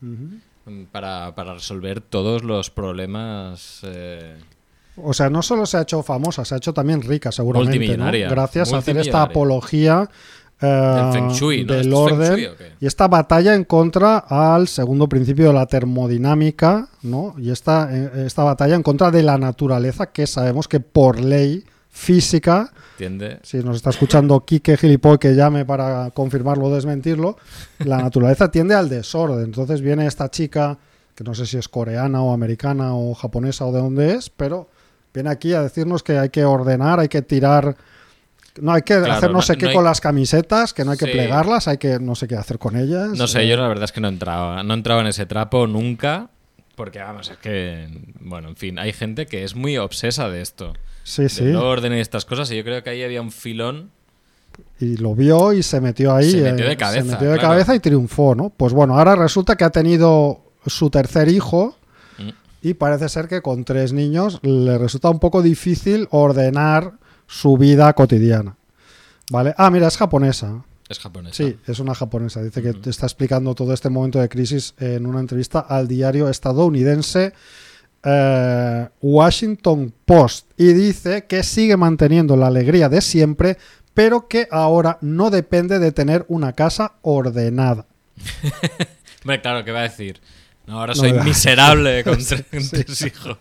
[0.91, 4.35] para, para resolver todos los problemas eh,
[4.95, 7.71] O sea, no solo se ha hecho famosa, se ha hecho también rica, seguramente.
[7.97, 8.03] ¿no?
[8.29, 10.09] Gracias a hacer esta apología
[10.61, 11.73] eh, Del Feng Shui, ¿no?
[11.73, 15.53] del ¿Esto es Feng orden Shui y esta batalla en contra al segundo principio de
[15.53, 17.35] la termodinámica, ¿no?
[17.37, 17.89] Y esta,
[18.25, 21.63] esta batalla en contra de la naturaleza, que sabemos que por ley
[21.97, 23.39] física, ¿entiende?
[23.41, 27.37] si nos está escuchando Quique Gilipoy que llame para confirmarlo o desmentirlo,
[27.79, 29.45] la naturaleza tiende al desorden.
[29.45, 30.77] Entonces viene esta chica,
[31.15, 34.69] que no sé si es coreana o americana o japonesa o de dónde es, pero
[35.13, 37.75] viene aquí a decirnos que hay que ordenar, hay que tirar...
[38.61, 40.83] No hay que Claro, hacer no no- sé qué no hay- con las camisetas, que
[40.83, 41.11] no hay que Sí.
[41.11, 43.09] plegarlas, hay que no sé qué hacer con ellas.
[43.09, 44.63] No sé, Eh, yo la verdad es que no entraba.
[44.63, 46.29] No entraba en ese trapo nunca.
[46.77, 47.89] Porque, vamos, es que.
[48.21, 50.71] Bueno, en fin, hay gente que es muy obsesa de esto.
[51.03, 51.43] Sí, sí.
[51.43, 52.49] Del orden y estas cosas.
[52.51, 53.91] Y yo creo que ahí había un filón.
[54.79, 56.29] y lo vio y se metió ahí.
[56.31, 57.49] Se metió eh, de cabeza, Se metió de claro.
[57.49, 58.49] cabeza y triunfó, ¿no?
[58.55, 61.75] Pues bueno, ahora resulta que ha tenido su tercer hijo
[62.19, 62.29] Mm.
[62.63, 66.93] y parece ser que con tres niños le resulta un poco difícil ordenar
[67.27, 68.55] su vida cotidiana.
[69.31, 69.53] ¿Vale?
[69.57, 70.63] Ah, mira, es japonesa.
[70.89, 71.35] Es japonesa.
[71.35, 72.41] Sí, es una japonesa.
[72.41, 76.29] Dice que te está explicando todo este momento de crisis en una entrevista al diario
[76.29, 77.33] estadounidense
[78.03, 83.57] eh, Washington Post y dice que sigue manteniendo la alegría de siempre,
[83.93, 87.85] pero que ahora no depende de tener una casa ordenada.
[89.23, 90.21] Hombre, claro, ¿qué va a decir?
[90.67, 92.83] No, ahora soy miserable con tres, sí.
[92.83, 93.37] tres hijos.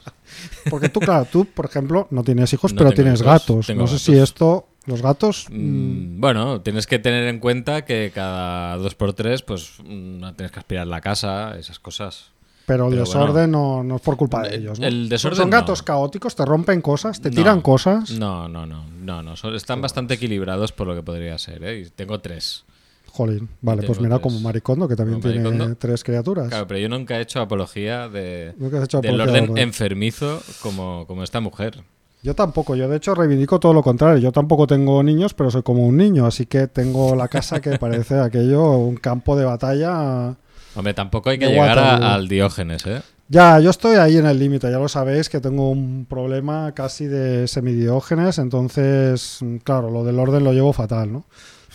[0.70, 3.56] Porque tú, claro, tú, por ejemplo, no tienes hijos, No pero tienes gatos.
[3.56, 4.02] no sé gatos.
[4.02, 5.46] si esto, los gatos...
[5.50, 10.52] mm, Bueno, tienes que tener en cuenta que cada dos por tres, pues mm, tienes
[10.52, 12.30] que aspirar la casa, esas cosas.
[12.66, 14.80] Pero el Pero desorden no, no es por culpa de El- ellos.
[14.80, 14.86] ¿no?
[14.88, 15.84] el desorden Son gatos no.
[15.84, 18.10] caóticos, te rompen cosas, te tiran cosas.
[18.18, 19.36] No, no, no, no, no.
[19.36, 21.80] son- están bastante equilibrados por lo que podría ser, ¿eh?
[21.80, 22.64] Y tengo tres.
[23.12, 24.22] Jolín, vale, tengo pues mira tres.
[24.24, 25.76] como Maricondo, que también tiene Maricondo.
[25.76, 26.48] tres criaturas.
[26.48, 31.22] Claro, pero yo nunca he hecho apología de, hecho del orden de- enfermizo como, como
[31.22, 31.82] esta mujer.
[32.26, 34.18] Yo tampoco, yo de hecho reivindico todo lo contrario.
[34.18, 37.78] Yo tampoco tengo niños, pero soy como un niño, así que tengo la casa que
[37.78, 40.34] parece aquello un campo de batalla.
[40.74, 43.00] Hombre, tampoco hay que llegar a- al Diógenes, ¿eh?
[43.28, 47.06] Ya, yo estoy ahí en el límite, ya lo sabéis que tengo un problema casi
[47.06, 51.26] de semidiógenes, entonces, mm, claro, lo del orden lo llevo fatal, ¿no?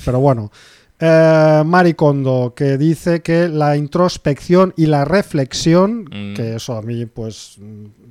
[0.04, 0.52] Pero bueno,
[1.02, 6.34] eh, Maricondo, que dice que la introspección y la reflexión, Mm.
[6.36, 7.58] que eso a mí pues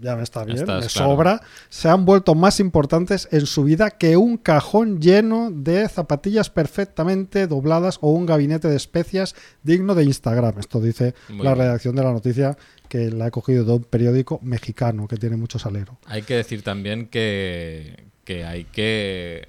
[0.01, 1.11] ya me está bien, Estás me claro.
[1.11, 6.51] sobra, se han vuelto más importantes en su vida que un cajón lleno de zapatillas
[6.51, 10.59] perfectamente dobladas o un gabinete de especias digno de Instagram.
[10.59, 11.65] Esto dice Muy la bien.
[11.67, 12.57] redacción de la noticia
[12.89, 15.99] que la he cogido de un periódico mexicano que tiene mucho salero.
[16.07, 19.47] Hay que decir también que, que hay que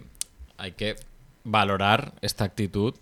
[0.57, 0.95] hay que
[1.43, 2.93] valorar esta actitud,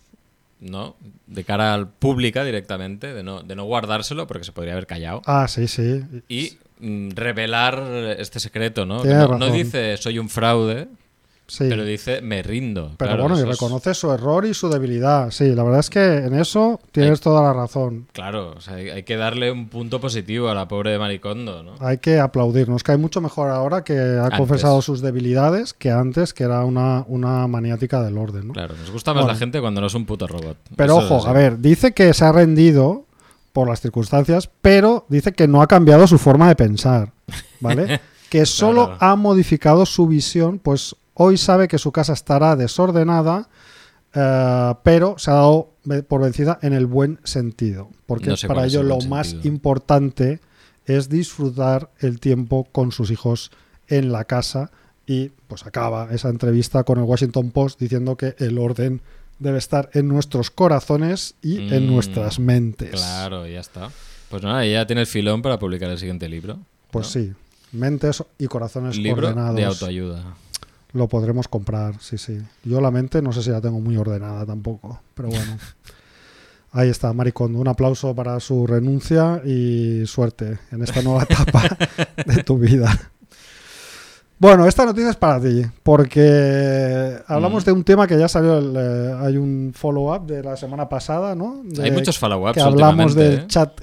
[0.60, 0.96] ¿no?
[1.28, 5.22] De cara al pública directamente, de no, de no guardárselo porque se podría haber callado.
[5.26, 6.04] Ah, sí, sí.
[6.28, 7.82] Y mm, revelar
[8.18, 9.04] este secreto, ¿no?
[9.04, 10.88] No, no dice soy un fraude,
[11.50, 11.66] Sí.
[11.68, 12.92] pero dice me rindo.
[12.98, 15.32] Pero Claro, bueno, y es- reconoce su error y su debilidad.
[15.32, 18.08] Sí, la verdad es que en eso tienes Hay- toda la razón.
[18.14, 21.74] Claro, o sea, hay, que darle un punto positivo a la pobre de Maricondo, ¿no?
[21.80, 24.38] Hay que aplaudirnos, que hay mucho mejor ahora que ha Antes.
[24.40, 28.48] confesado sus debilidades que antes, que era una, una maniática del orden.
[28.48, 28.54] ¿no?
[28.54, 29.34] Claro, nos gusta más Bueno.
[29.34, 30.58] la gente cuando no es un puto robot.
[30.76, 33.06] Pero Eso ojo, a ver, dice que se ha rendido
[33.54, 37.12] por las circunstancias, pero dice que no ha cambiado su forma de pensar,
[37.60, 38.00] ¿vale?
[38.30, 38.98] que solo Claro.
[39.02, 43.50] ha modificado su visión, pues hoy sabe que su casa estará desordenada,
[44.14, 45.74] eh, pero se ha dado
[46.08, 49.54] por vencida en el buen sentido, porque No sé para ello el lo más sentido.
[49.54, 50.40] importante
[50.86, 53.52] es disfrutar el tiempo con sus hijos
[53.88, 54.72] en la casa
[55.06, 59.02] y pues acaba esa entrevista con el Washington Post diciendo que el orden
[59.40, 62.92] debe estar en nuestros corazones y en Mm, nuestras mentes.
[62.92, 63.90] Claro, ya está.
[64.30, 66.60] Pues nada, ya tiene el filón para publicar el siguiente libro.
[66.92, 67.12] Pues ¿no?
[67.24, 67.34] sí,
[67.72, 69.56] mentes y corazones Libro ordenados.
[69.56, 70.36] de autoayuda.
[70.94, 72.40] Lo podremos comprar, sí, sí.
[72.64, 75.58] Yo la mente no sé si la tengo muy ordenada tampoco, pero bueno.
[76.72, 77.58] Ahí está, Maricondo.
[77.60, 81.64] Un aplauso para su renuncia y suerte en esta nueva etapa
[82.26, 82.96] de tu vida.
[84.38, 87.66] Bueno, esta noticia es para ti, porque hablamos Mm.
[87.66, 91.36] de un tema que ya salió, el, eh, hay un follow-up de la semana pasada,
[91.36, 91.62] ¿no?
[91.66, 93.44] De- Hay muchos follow-ups que hablamos del ¿eh?
[93.48, 93.74] chat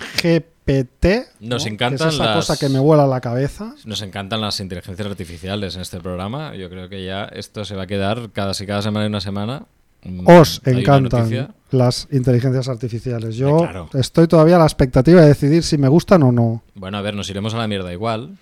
[0.67, 1.29] GPT.
[1.41, 1.71] Nos ¿no?
[1.73, 3.75] encantan que es esa las- cosa que me vuela la cabeza.
[3.85, 6.55] Nos encantan las inteligencias artificiales en este programa.
[6.57, 9.21] Yo creo que ya esto se va a quedar cada, si cada semana y una
[9.21, 9.65] semana.
[10.03, 13.37] mm, Os encantan las inteligencias artificiales.
[13.37, 13.89] Yo Eh, claro.
[13.95, 16.63] estoy todavía a la expectativa de decidir si me gustan o no.
[16.75, 18.37] Bueno, a ver, nos iremos a la mierda igual.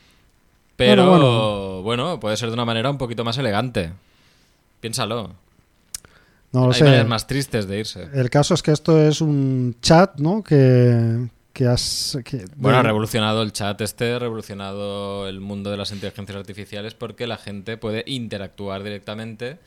[0.77, 3.93] Pero Bueno, bueno, puede ser de una manera un poquito más elegante.
[4.81, 5.31] Piénsalo.
[6.53, 6.85] No lo Hay sé.
[6.85, 8.09] maneras más tristes de irse.
[8.15, 10.43] El caso es que esto es un chat, ¿no?
[10.43, 16.37] Que, que Bueno, ha revolucionado el chat este, ha revolucionado el mundo de las inteligencias
[16.37, 19.59] artificiales porque la gente puede interactuar directamente.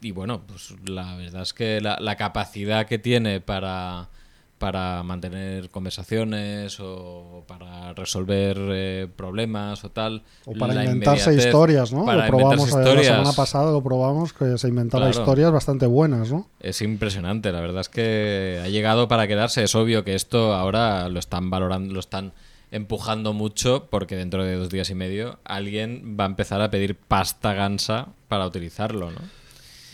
[0.00, 4.08] Y bueno, pues la verdad es que la capacidad que tiene para,
[4.58, 10.22] para mantener conversaciones o para resolver eh, problemas o tal.
[10.46, 12.04] o para la inventarse historias, ¿no?
[12.06, 13.06] para lo probamos eh, la historias.
[13.06, 15.20] semana pasada, lo probamos, que se inventaba Claro.
[15.20, 16.48] historias bastante buenas, ¿no?
[16.60, 19.62] Es impresionante, la verdad es que ha llegado para quedarse.
[19.62, 22.32] Es obvio que esto ahora lo están valorando, lo están
[22.70, 26.96] empujando mucho porque dentro de dos días y medio alguien va a empezar a pedir
[26.96, 29.18] pasta gansa para utilizarlo, ¿no?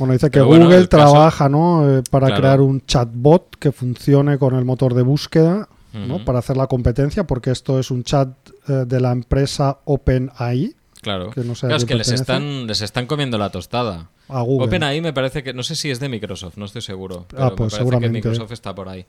[0.03, 1.99] Bueno, dice que Pero bueno, Google caso- trabaja, ¿no?
[1.99, 2.41] Eh, para Claro.
[2.41, 6.25] crear un chatbot que funcione con el motor de búsqueda, ¿no?
[6.25, 8.29] Para hacer la competencia, porque esto es un chat
[8.69, 11.31] eh, de la empresa OpenAI, Claro.
[11.31, 14.09] Que no sé a Claro, es que les están, les están comiendo la tostada.
[14.29, 14.69] a Google.
[14.69, 17.27] OpenAI me parece que, no sé si es de Microsoft, no estoy seguro.
[17.29, 18.21] Pero Ah, me pues parece seguramente.
[18.21, 19.05] que Microsoft está por ahí.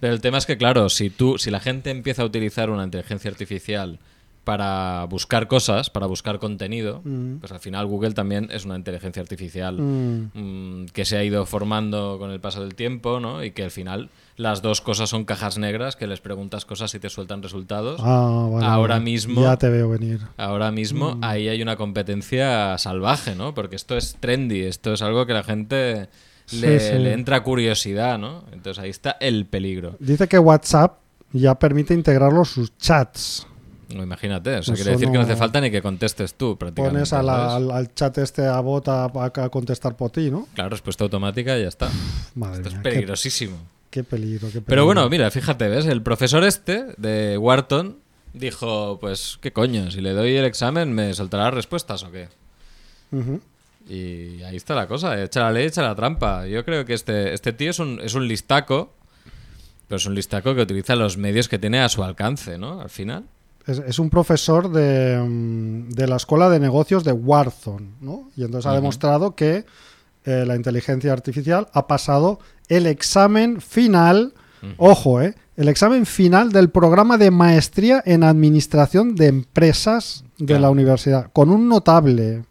[0.00, 2.82] Pero el tema es que, claro, si tú, si la gente empieza a utilizar una
[2.84, 3.98] inteligencia artificial
[4.46, 7.38] para buscar cosas, para buscar contenido, Mm.
[7.40, 10.30] pues al final Google también es una inteligencia artificial Mm.
[10.34, 13.42] mm, que se ha ido formando con el paso del tiempo, ¿no?
[13.42, 17.00] Y que al final las dos cosas son cajas negras que les preguntas cosas y
[17.00, 18.00] te sueltan resultados.
[18.04, 19.04] Ah, vale, Ahora vale.
[19.04, 20.20] mismo- Ya te veo venir.
[20.36, 21.24] Ahora mismo Mm.
[21.24, 23.52] ahí hay una competencia salvaje, ¿no?
[23.52, 26.08] Porque esto es trendy, esto es algo que la gente
[26.52, 26.98] le, Sí, sí.
[27.00, 28.44] le entra curiosidad, ¿no?
[28.52, 29.96] Entonces ahí está el peligro.
[29.98, 30.98] Dice que WhatsApp
[31.32, 33.44] ya permite integrarlo sus chats.
[33.94, 36.56] No, imagínate, o sea, Eso quiere decir que no hace falta ni que contestes tú,
[36.58, 36.94] prácticamente.
[36.98, 39.10] Pones a la- al, al chat este a bota a,
[39.44, 40.48] a contestar por ti, ¿no?
[40.54, 41.88] Claro, respuesta automática y ya está.
[42.34, 43.56] Madre Esto es mía, peligrosísimo.
[43.90, 44.66] qué peligro, qué peligro.
[44.66, 45.86] Pero bueno, mira, fíjate, ¿ves?
[45.86, 47.98] El profesor este de Wharton
[48.32, 49.90] dijo, pues, ¿qué coño?
[49.92, 52.28] Si le doy el examen, ¿me soltará respuestas o qué?
[53.88, 56.46] Y ahí está la cosa, echa la ley, echa la trampa.
[56.46, 58.92] Yo creo que este, este tío es un, es un listaco,
[59.86, 62.80] pero es un listaco que utiliza los medios que tiene a su alcance, ¿no?
[62.80, 63.24] Al final.
[63.66, 68.30] Es, es un profesor de, mm, de la Escuela de Negocios de Wharton, ¿no?
[68.36, 69.64] Y entonces ha demostrado que
[70.24, 74.34] eh, la inteligencia artificial ha pasado el examen final,
[74.78, 75.34] ojo, ¿eh?
[75.56, 80.62] El examen final del programa de maestría en administración de empresas de Claro.
[80.62, 82.44] la universidad, con un notable.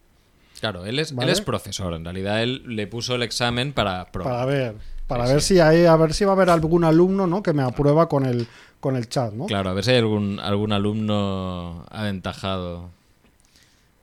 [0.59, 1.27] Claro, él es, Vale.
[1.29, 4.33] él es profesor, en realidad él le puso el examen para probar.
[4.33, 4.75] Para ver,
[5.07, 7.43] para Sí, ver si hay, a ver si va a haber algún alumno, ¿no?
[7.43, 8.47] Que me aprueba con el
[8.79, 9.47] con el chat, ¿no?
[9.47, 12.89] Claro, a ver si hay algún, algún alumno aventajado.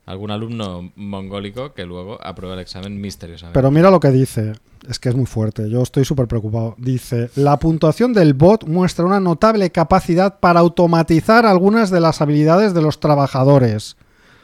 [0.07, 3.55] Algún alumno mongólico que luego aprueba el examen misteriosamente.
[3.57, 4.55] Pero mira lo que dice.
[4.89, 5.71] Es que es muy fuerte.
[5.71, 6.75] Yo estoy súper preocupado.
[6.79, 12.75] Dice, la puntuación del bot muestra una notable capacidad para automatizar algunas de las habilidades
[12.75, 13.97] de los trabajadores.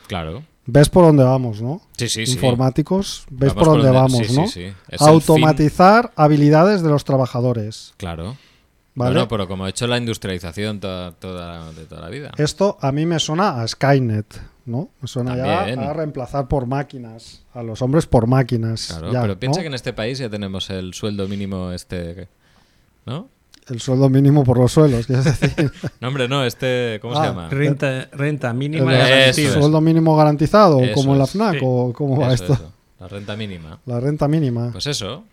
[0.07, 0.45] Claro.
[0.71, 1.81] ¿Ves por dónde vamos, no?
[1.97, 2.33] Sí, sí, sí.
[2.35, 4.47] Informáticos, ¿ves por dónde vamos, sí, no?
[4.47, 4.67] Sí,
[4.99, 7.95] Automatizar habilidades de los trabajadores.
[7.97, 8.37] Claro.
[8.95, 9.13] ¿Vale?
[9.15, 12.33] Bueno, pero como ha hecho la industrialización toda, toda- de toda la vida.
[12.37, 14.91] Esto a mí me suena a Skynet, ¿no?
[15.01, 15.81] Me suena También.
[15.81, 18.89] ya a reemplazar por máquinas, a los hombres por máquinas.
[18.89, 19.63] Claro, ya, pero piensa ¿no?
[19.63, 22.29] que en este país ya tenemos el sueldo mínimo este,
[23.07, 23.29] ¿no?
[23.71, 25.71] El sueldo mínimo por los suelos, quieres decir.
[26.01, 27.49] No, hombre, no, este, ¿cómo Ah, se llama?
[27.51, 29.53] Renta, renta mínima garantía.
[29.53, 31.27] sueldo mínimo garantizado, Eso como en la.
[31.27, 31.61] FNAC, Sí.
[31.63, 32.53] o cómo va Eso, esto.
[32.55, 33.79] eso, la renta mínima.
[33.87, 34.71] La renta mínima.
[34.73, 35.25] Pues eso.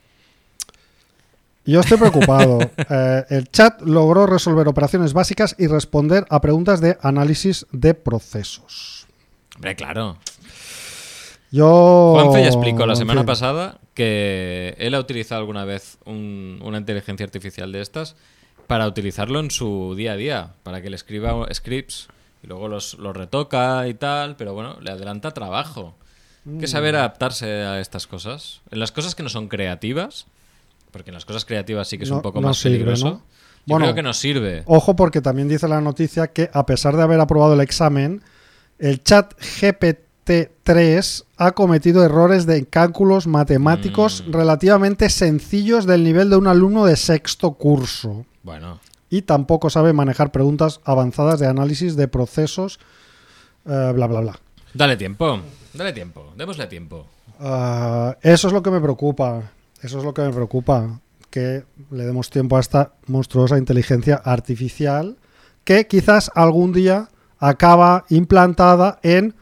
[1.65, 2.59] Yo estoy preocupado.
[2.89, 9.07] Eh, el chat logró resolver operaciones básicas y responder a preguntas de análisis de procesos.
[9.55, 10.17] Hombre, claro.
[11.51, 12.11] Yo.
[12.15, 16.59] Juanfe ya explicó la en semana fin, pasada que él ha utilizado alguna vez un-
[16.63, 18.15] una inteligencia artificial de estas
[18.67, 22.07] para utilizarlo en su día a día, para que le escriba scripts
[22.43, 25.95] y luego los, los retoca y tal, pero bueno, le adelanta trabajo.
[26.47, 26.69] Hay que Mm.
[26.69, 28.61] saber adaptarse a estas cosas.
[28.69, 30.27] En las cosas que no son creativas,
[30.91, 33.05] porque en las cosas creativas sí que es No- un poco no más sirve, peligroso.
[33.05, 33.11] ¿no?
[33.17, 33.23] Yo
[33.73, 34.61] Bueno, creo que nos sirve.
[34.67, 38.21] Ojo, porque también dice la noticia que a pesar de haber aprobado el examen,
[38.77, 39.33] el chat
[40.25, 44.31] GPT-3 ha cometido errores de cálculos matemáticos Mm.
[44.33, 48.25] relativamente sencillos del nivel de un alumno de sexto curso.
[48.43, 52.79] Bueno, y tampoco sabe manejar preguntas avanzadas de análisis de procesos,
[53.65, 54.39] eh, bla, bla, bla.
[54.73, 55.39] dale tiempo,
[55.73, 57.05] dale tiempo, démosle tiempo.
[57.39, 62.05] Ah, eso es lo que me preocupa, eso es lo que me preocupa, que le
[62.05, 65.17] demos tiempo a esta monstruosa inteligencia artificial
[65.63, 67.09] que quizás algún día
[67.39, 69.33] acaba implantada en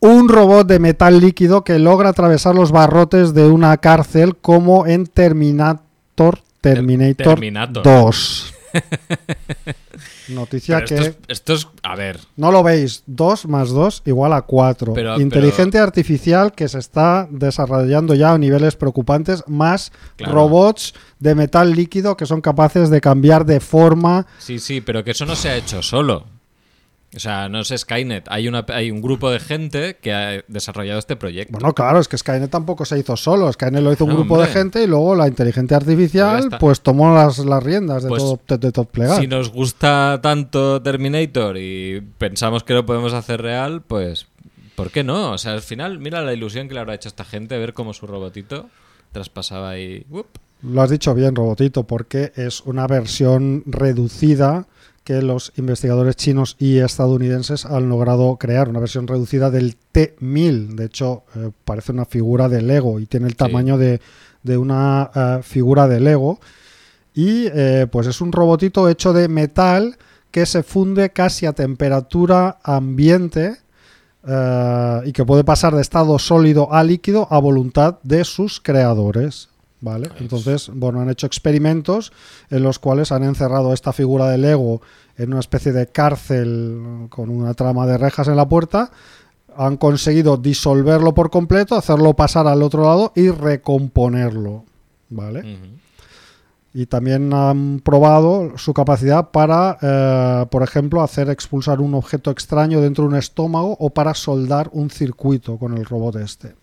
[0.00, 5.06] un robot de metal líquido que logra atravesar los barrotes de una cárcel como en
[5.06, 7.82] Terminator Terminator, Terminator.
[7.82, 8.54] 2.
[10.28, 14.02] Noticia Pero que esto, es, esto es- a ver, no lo veis, 2 más 2
[14.06, 14.92] igual a 4.
[14.94, 20.34] Pero- Inteligencia artificial que se está desarrollando ya a niveles preocupantes, más Claro.
[20.34, 24.26] robots de metal líquido que son capaces de cambiar de forma.
[24.38, 26.26] Sí, sí, pero que eso no se ha hecho solo.
[27.14, 28.26] O sea, no es Skynet.
[28.30, 31.52] Hay, una, hay un grupo de gente que ha desarrollado este proyecto.
[31.58, 33.52] Bueno, claro, es que Skynet tampoco se hizo solo.
[33.52, 37.38] Skynet lo hizo un grupo de gente y luego la inteligencia artificial pues tomó las,
[37.40, 39.20] las riendas de Pues, todo, de, de todo plegar.
[39.20, 44.28] si nos gusta tanto Terminator y pensamos que lo podemos hacer real, pues
[44.76, 45.32] ¿por qué no?
[45.32, 47.74] O sea, al final, mira la ilusión que le habrá hecho a esta gente ver
[47.74, 48.68] cómo su robotito
[49.10, 50.06] traspasaba ahí.
[50.10, 50.26] ¡Wup!
[50.62, 54.66] Lo has dicho bien, Robotito, porque es una versión reducida
[55.04, 60.74] que los investigadores chinos y estadounidenses han logrado crear, una versión reducida del T-1000.
[60.74, 64.00] De hecho, eh, parece una figura de Lego y tiene el tamaño de,
[64.42, 66.38] de una eh, figura de Lego.
[67.14, 69.96] Y eh, pues es un robotito hecho de metal
[70.30, 73.56] que se funde casi a temperatura ambiente
[74.22, 79.49] y que puede pasar de estado sólido a líquido a voluntad de sus creadores.
[79.80, 80.08] ¿Vale?
[80.08, 82.12] Pues- Entonces, bueno, han hecho experimentos
[82.50, 84.80] en los cuales han encerrado esta figura de Lego
[85.16, 88.90] en una especie de cárcel con una trama de rejas en la puerta.
[89.56, 94.64] Han conseguido disolverlo por completo, hacerlo pasar al otro lado y recomponerlo,
[95.08, 95.58] ¿vale?
[96.72, 102.80] Y también han probado su capacidad para, eh, por ejemplo, hacer expulsar un objeto extraño
[102.80, 106.54] dentro de un estómago o para soldar un circuito con el robot este.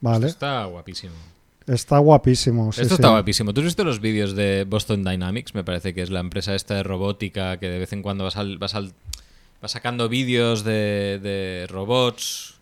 [0.00, 1.14] Vale, Esto está guapísimo.
[1.74, 2.72] Está guapísimo.
[2.72, 3.00] sí, Esto sí.
[3.02, 3.52] está guapísimo.
[3.54, 5.54] ¿Tú has visto los vídeos de Boston Dynamics?
[5.54, 8.30] Me parece que es la empresa esta de robótica que de vez en cuando va,
[8.30, 8.92] sal- va, sal-
[9.62, 12.54] va sacando vídeos de, de robots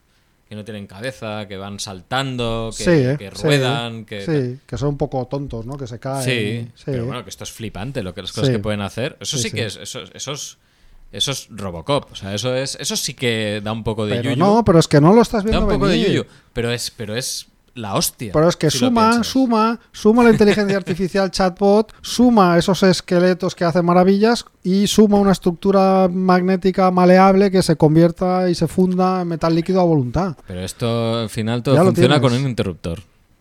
[0.49, 3.17] que no tienen cabeza, que van saltando, que, Sí, ¿eh?
[3.19, 4.23] que ruedan, que...
[4.25, 5.77] Sí, que son un poco tontos, ¿no?
[5.77, 6.25] Que se caen.
[6.25, 9.19] Sí, Sí, pero bueno, que esto es flipante lo que las cosas que pueden hacer.
[9.21, 10.57] Eso sí, que es, eso, eso es,
[11.13, 12.13] eso es Robocop.
[12.13, 14.37] O sea, eso es, eso sí que da un poco de Pero yuyu.
[14.43, 16.91] no, pero es que no lo estás da viendo un poco de yuyu, pero es,
[16.93, 17.47] pero es
[17.79, 18.33] la hostia.
[18.33, 23.65] Pero es que si suma, suma, suma la inteligencia artificial chatbot, suma esos esqueletos que
[23.65, 29.29] hacen maravillas y suma una estructura magnética maleable que se convierta y se funda en
[29.29, 30.37] metal líquido a voluntad.
[30.47, 33.01] Pero esto al final todo Ya funciona con un interruptor.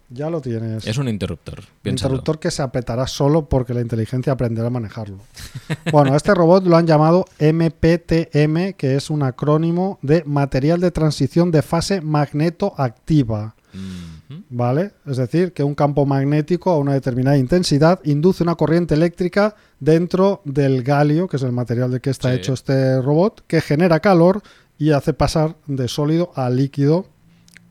[0.09, 0.87] Ya lo tienes.
[0.87, 1.59] Es un interruptor.
[1.83, 5.17] Un interruptor que se apretará solo porque la inteligencia aprenderá a manejarlo.
[5.91, 11.51] Bueno, este robot lo han llamado MPTM, que es un acrónimo de material de transición
[11.51, 13.55] de fase magneto-activa.
[13.73, 14.06] Mhm.
[14.49, 14.91] ¿Vale?
[15.05, 20.41] Es decir, que un campo magnético a una determinada intensidad induce una corriente eléctrica dentro
[20.43, 22.35] del galio, que es el material de que está Sí.
[22.37, 24.41] hecho este robot, que genera calor
[24.77, 27.05] y hace pasar de sólido a líquido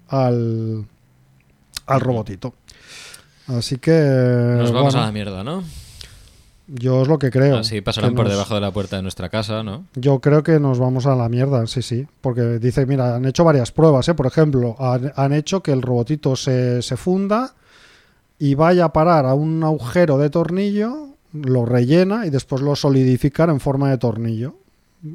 [0.09, 0.87] al,
[1.87, 2.55] al robotito.
[3.49, 3.93] Así que.
[3.93, 5.63] Nos vamos bueno, a la mierda, ¿no?
[6.69, 7.59] Yo es lo que creo.
[7.59, 9.87] Así pasarán por nos- debajo de la puerta de nuestra casa, ¿no?
[9.95, 12.07] Yo creo que nos vamos a la mierda, sí, sí.
[12.21, 14.15] Porque dice, mira, han hecho varias pruebas, ¿eh?
[14.15, 17.55] Por ejemplo, han, han hecho que el robotito se, se funda
[18.39, 23.49] y vaya a parar a un agujero de tornillo, lo rellena y después lo solidifican
[23.51, 24.57] en forma de tornillo,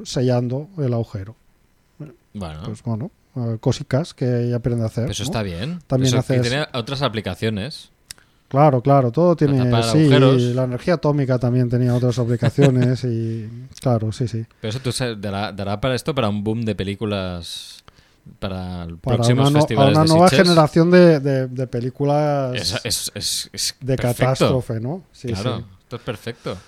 [0.04, 1.36] sellando el agujero.
[2.34, 5.10] Bueno, Pues bueno, eh, cosicas que ya aprende a hacer.
[5.10, 5.26] eso ¿no?
[5.26, 5.80] está bien.
[5.86, 7.90] También eso haces- tiene otras aplicaciones.
[8.52, 9.56] Claro, claro, todo tiene.
[9.82, 10.08] Sí,
[10.52, 13.48] la energía atómica también tenía otras aplicaciones y.
[13.80, 14.44] Claro, sí, sí.
[14.60, 17.82] Pero eso tú sabes, dará, dará para esto para un boom de películas
[18.38, 20.46] para el Para próximos una, festivales una de nueva Sitges.
[20.46, 24.22] generación de, de- de películas Es, es- es- es de perfecto.
[24.24, 25.02] catástrofe, ¿no?
[25.12, 25.64] Sí, claro, sí.
[25.80, 26.58] esto es perfecto.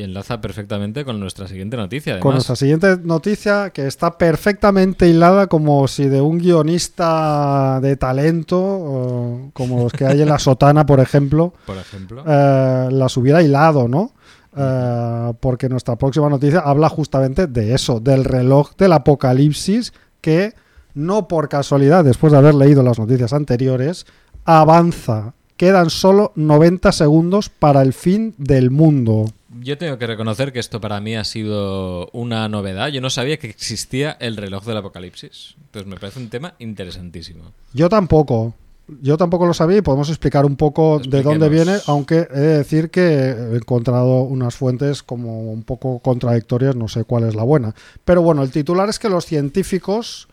[0.00, 2.14] Y enlaza perfectamente con nuestra siguiente noticia.
[2.14, 2.22] Además.
[2.22, 8.58] Con nuestra siguiente noticia que está perfectamente hilada como si de un guionista de talento,
[8.58, 12.24] o como los que hay en la sotana, por ejemplo, Por ejemplo.
[12.26, 14.14] eh, las hubiera hilado, ¿no?
[14.56, 20.54] Eh, porque nuestra próxima noticia habla justamente de eso, del reloj del apocalipsis que
[20.94, 24.06] no por casualidad, después de haber leído las noticias anteriores,
[24.46, 25.34] avanza.
[25.58, 29.26] Quedan solo 90 segundos para el fin del mundo.
[29.58, 32.88] Yo tengo que reconocer que esto para mí ha sido una novedad.
[32.88, 35.56] Yo no sabía que existía el reloj del apocalipsis.
[35.58, 37.52] Entonces me parece un tema interesantísimo.
[37.72, 38.54] Yo tampoco.
[39.02, 42.58] Yo tampoco lo sabía y podemos explicar un poco de dónde viene, aunque he de
[42.58, 47.44] decir que he encontrado unas fuentes como un poco contradictorias, no sé cuál es la
[47.44, 47.74] buena.
[48.04, 50.26] Pero bueno, el titular es que los científicos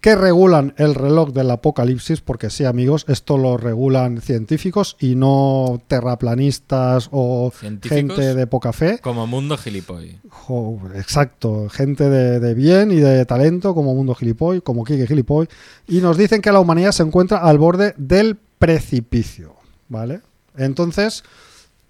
[0.00, 5.80] que regulan el reloj del apocalipsis, porque sí amigos, esto lo regulan científicos y no
[5.88, 8.98] terraplanistas o gente de poca fe.
[9.00, 10.18] Como mundo gilipoy.
[10.94, 15.48] Exacto, gente de, de bien y de talento como Mundo Gilipoy, como Kike Gilipoy,
[15.86, 19.54] y nos dicen que la humanidad se encuentra al borde del precipicio,
[19.88, 20.20] ¿vale?
[20.56, 21.24] Entonces,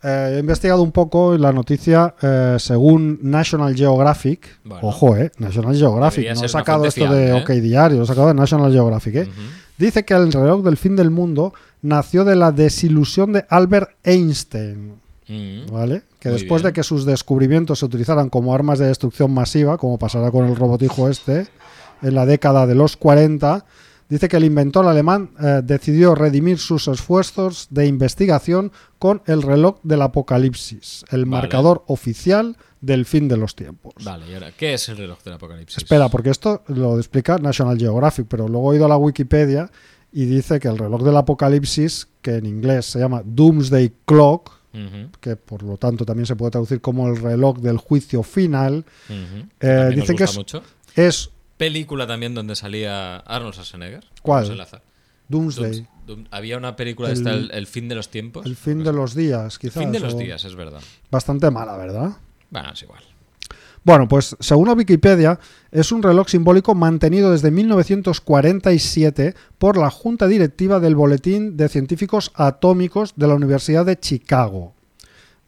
[0.03, 4.87] eh, he investigado un poco la noticia, eh, según National Geographic, Bueno.
[4.89, 7.43] ojo, eh, National Geographic, no he sacado esto de fiable, ¿eh?
[7.43, 9.29] OK Diario, lo he sacado de National Geographic, ¿eh?
[9.77, 14.95] Dice que el reloj del fin del mundo nació de la desilusión de Albert Einstein,
[15.31, 15.71] Mm.
[15.71, 16.03] ¿vale?
[16.21, 16.71] Que Muy después bien.
[16.71, 20.57] de que sus descubrimientos se utilizaran como armas de destrucción masiva, como pasará con el
[20.57, 21.47] robotijo este,
[22.01, 23.65] en la década de los 40,
[24.09, 29.79] dice que el inventor alemán eh, decidió redimir sus esfuerzos de investigación con el reloj
[29.83, 31.43] del apocalipsis, el Vale.
[31.43, 33.93] marcador oficial del fin de los tiempos.
[34.05, 35.79] Vale, y ahora, ¿qué es el reloj del apocalipsis?
[35.79, 39.71] Espera, porque esto lo explica National Geographic, pero luego he ido a la Wikipedia
[40.13, 44.53] y dice que el reloj del apocalipsis, que en inglés se llama Doomsday Clock,
[45.21, 48.85] que por lo tanto también se puede traducir como el reloj del juicio final.
[49.61, 50.63] Eh, dicen que gusta es- mucho.
[50.95, 54.05] es Película también donde salía Arnold Schwarzenegger.
[54.23, 54.47] ¿Cuál?
[55.29, 58.47] Doomsday, Dooms- Doom- Había una película El- esta, el, el fin de los tiempos.
[58.47, 59.83] el fin de los días, El quizás.
[59.83, 60.81] fin de los días, es verdad.
[61.11, 62.13] Bastante mala, ¿verdad?
[62.49, 63.03] Bueno, es igual.
[63.85, 65.39] Bueno, pues según la Wikipedia,
[65.71, 72.33] es un reloj simbólico mantenido desde 1947 por la Junta Directiva del Boletín de Científicos
[72.35, 74.75] Atómicos de la Universidad de Chicago.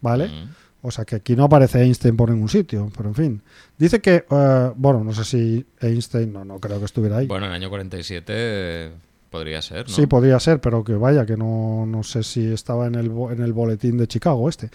[0.00, 0.28] ¿Vale?
[0.28, 0.54] Mm.
[0.82, 3.42] O sea que aquí no aparece Einstein por ningún sitio, pero en fin.
[3.76, 7.26] Dice que, eh, bueno, no sé si Einstein, no, no creo que estuviera ahí.
[7.26, 8.90] Bueno, en el año 47 eh,
[9.28, 9.94] podría ser, ¿no?
[9.94, 13.42] Sí, podría ser, pero que vaya, que no, no sé si estaba en el, en
[13.42, 14.70] el boletín de Chicago este.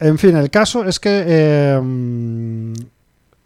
[0.00, 2.72] En fin, el caso es que eh, mm,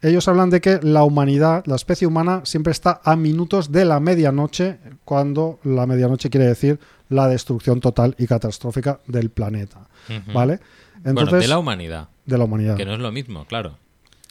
[0.01, 4.01] ellos hablan de que la humanidad, la especie humana, siempre está a minutos de la
[4.01, 6.79] medianoche, cuando la medianoche quiere decir
[7.09, 9.89] la destrucción total y catastrófica del planeta.
[10.33, 10.61] ¿Vale?
[11.03, 12.77] bueno, Entonces, de la humanidad, de la humanidad.
[12.77, 13.77] que no es lo mismo, claro.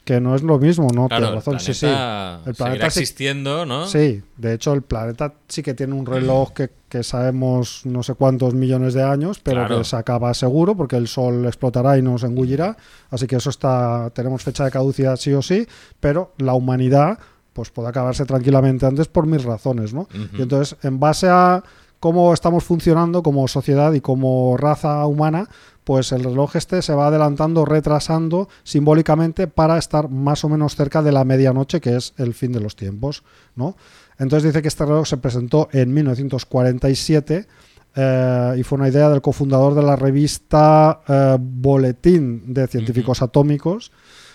[0.03, 1.09] Que no es lo mismo, ¿no?
[1.09, 1.85] Claro, razón, el sí, sí.
[1.85, 3.87] El planeta sí- existiendo, ¿no?
[3.87, 8.13] Sí, de hecho el planeta sí que tiene un reloj que, que sabemos no sé
[8.13, 9.79] cuántos millones de años, pero Claro.
[9.79, 12.77] que se acaba seguro porque el sol explotará y nos engullirá.
[13.09, 15.67] Así que eso está, tenemos fecha de caducidad sí o sí,
[15.99, 17.19] pero la humanidad
[17.51, 20.07] pues puede acabarse tranquilamente antes por mis razones, ¿no?
[20.37, 21.63] Y entonces, en base a
[21.99, 25.49] cómo estamos funcionando como sociedad y como raza humana,
[25.83, 31.01] pues el reloj este se va adelantando, retrasando simbólicamente para estar más o menos cerca
[31.01, 33.23] de la medianoche, que es el fin de los tiempos,
[33.55, 33.75] ¿no?
[34.19, 37.47] Entonces dice que este reloj se presentó en 1947
[37.95, 43.91] eh, y fue una idea del cofundador de la revista eh, Boletín de Científicos Atómicos,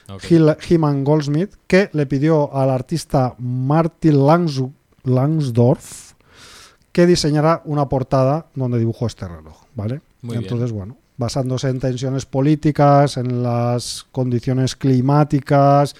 [0.08, 0.22] Ok.
[0.24, 4.72] Hil- Hyman Goldsmith, que le pidió al artista Martin Langs-
[5.04, 6.11] Langsdorff
[6.92, 10.00] que diseñara una portada donde dibujó este reloj, ¿vale?
[10.22, 10.42] Muy bien.
[10.44, 15.94] Entonces, bueno, basándose en tensiones políticas, en las condiciones climáticas,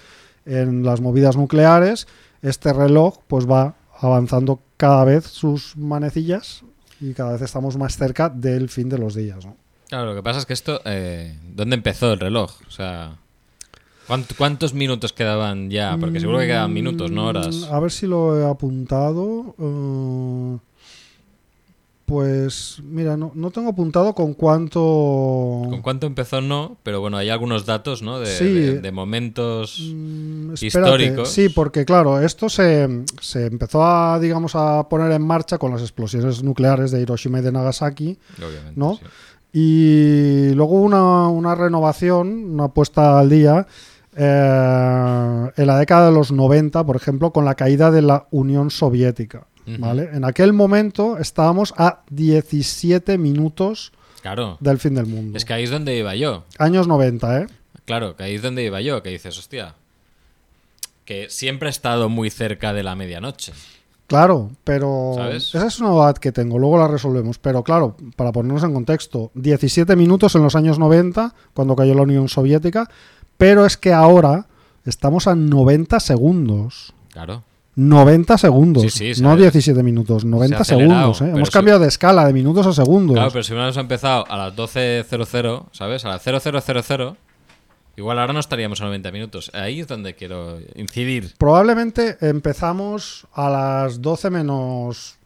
[0.45, 2.07] en las movidas nucleares,
[2.41, 6.63] este reloj pues va avanzando cada vez sus manecillas
[6.99, 9.55] y cada vez estamos más cerca del fin de los días, ¿no?
[9.89, 12.51] Claro, lo que pasa es que esto, eh, ¿dónde empezó el reloj?
[12.67, 13.15] O sea,
[14.07, 15.97] ¿cuánt- ¿cuántos minutos quedaban ya?
[15.99, 17.55] Porque seguro que quedaban minutos, no horas.
[17.69, 19.55] Mm, A ver si lo he apuntado.
[19.59, 20.57] eh,
[22.05, 24.79] pues mira, no, no tengo apuntado con cuánto...
[25.69, 26.77] ¿Con cuánto empezó no?
[26.83, 28.19] Pero bueno, hay algunos datos, ¿no?
[28.19, 28.45] De, Sí.
[28.45, 29.79] de- de momentos...
[29.93, 31.29] Mm, históricos.
[31.29, 35.81] Sí, porque claro, esto se, se empezó a, digamos, a poner en marcha con las
[35.81, 38.17] explosiones nucleares de Hiroshima y de Nagasaki.
[38.37, 38.95] Obviamente, ¿no?
[38.95, 39.05] sí.
[39.55, 43.67] Y luego una, una renovación, una puesta al día
[44.15, 48.71] eh, en la década de los 90, por ejemplo, con la caída de la Unión
[48.71, 49.45] Soviética.
[49.65, 53.91] En aquel momento estábamos a 17 minutos
[54.21, 54.57] Claro.
[54.59, 55.37] del fin del mundo.
[55.37, 56.43] Es que ahí es donde iba yo.
[56.57, 57.47] Años 90, ¿eh?
[57.85, 59.75] Claro, que ahí es donde iba yo, que dices, hostia,
[61.05, 63.51] que siempre he estado muy cerca de la medianoche.
[64.07, 65.55] Claro, pero ¿Sabes?
[65.55, 67.39] esa es una edad que tengo, luego la resolvemos.
[67.39, 72.03] Pero claro, para ponernos en contexto, 17 minutos en los años 90, cuando cayó la
[72.03, 72.89] Unión Soviética,
[73.37, 74.47] pero es que ahora
[74.85, 76.93] estamos a 90 segundos.
[77.11, 77.43] Claro.
[77.75, 81.21] 90 segundos, Sí, sí, no ha- 17 minutos, 90 se segundos.
[81.21, 81.29] ¿eh?
[81.29, 83.15] Hemos cambiado de escala de minutos a segundos.
[83.15, 86.05] Claro, pero si hubiéramos empezado a las 12.00, ¿sabes?
[86.05, 87.15] A las 0000,
[87.97, 89.49] igual ahora no estaríamos a 90 minutos.
[89.53, 91.33] Ahí es donde quiero incidir.
[91.39, 95.17] Probablemente empezamos a las 12 menos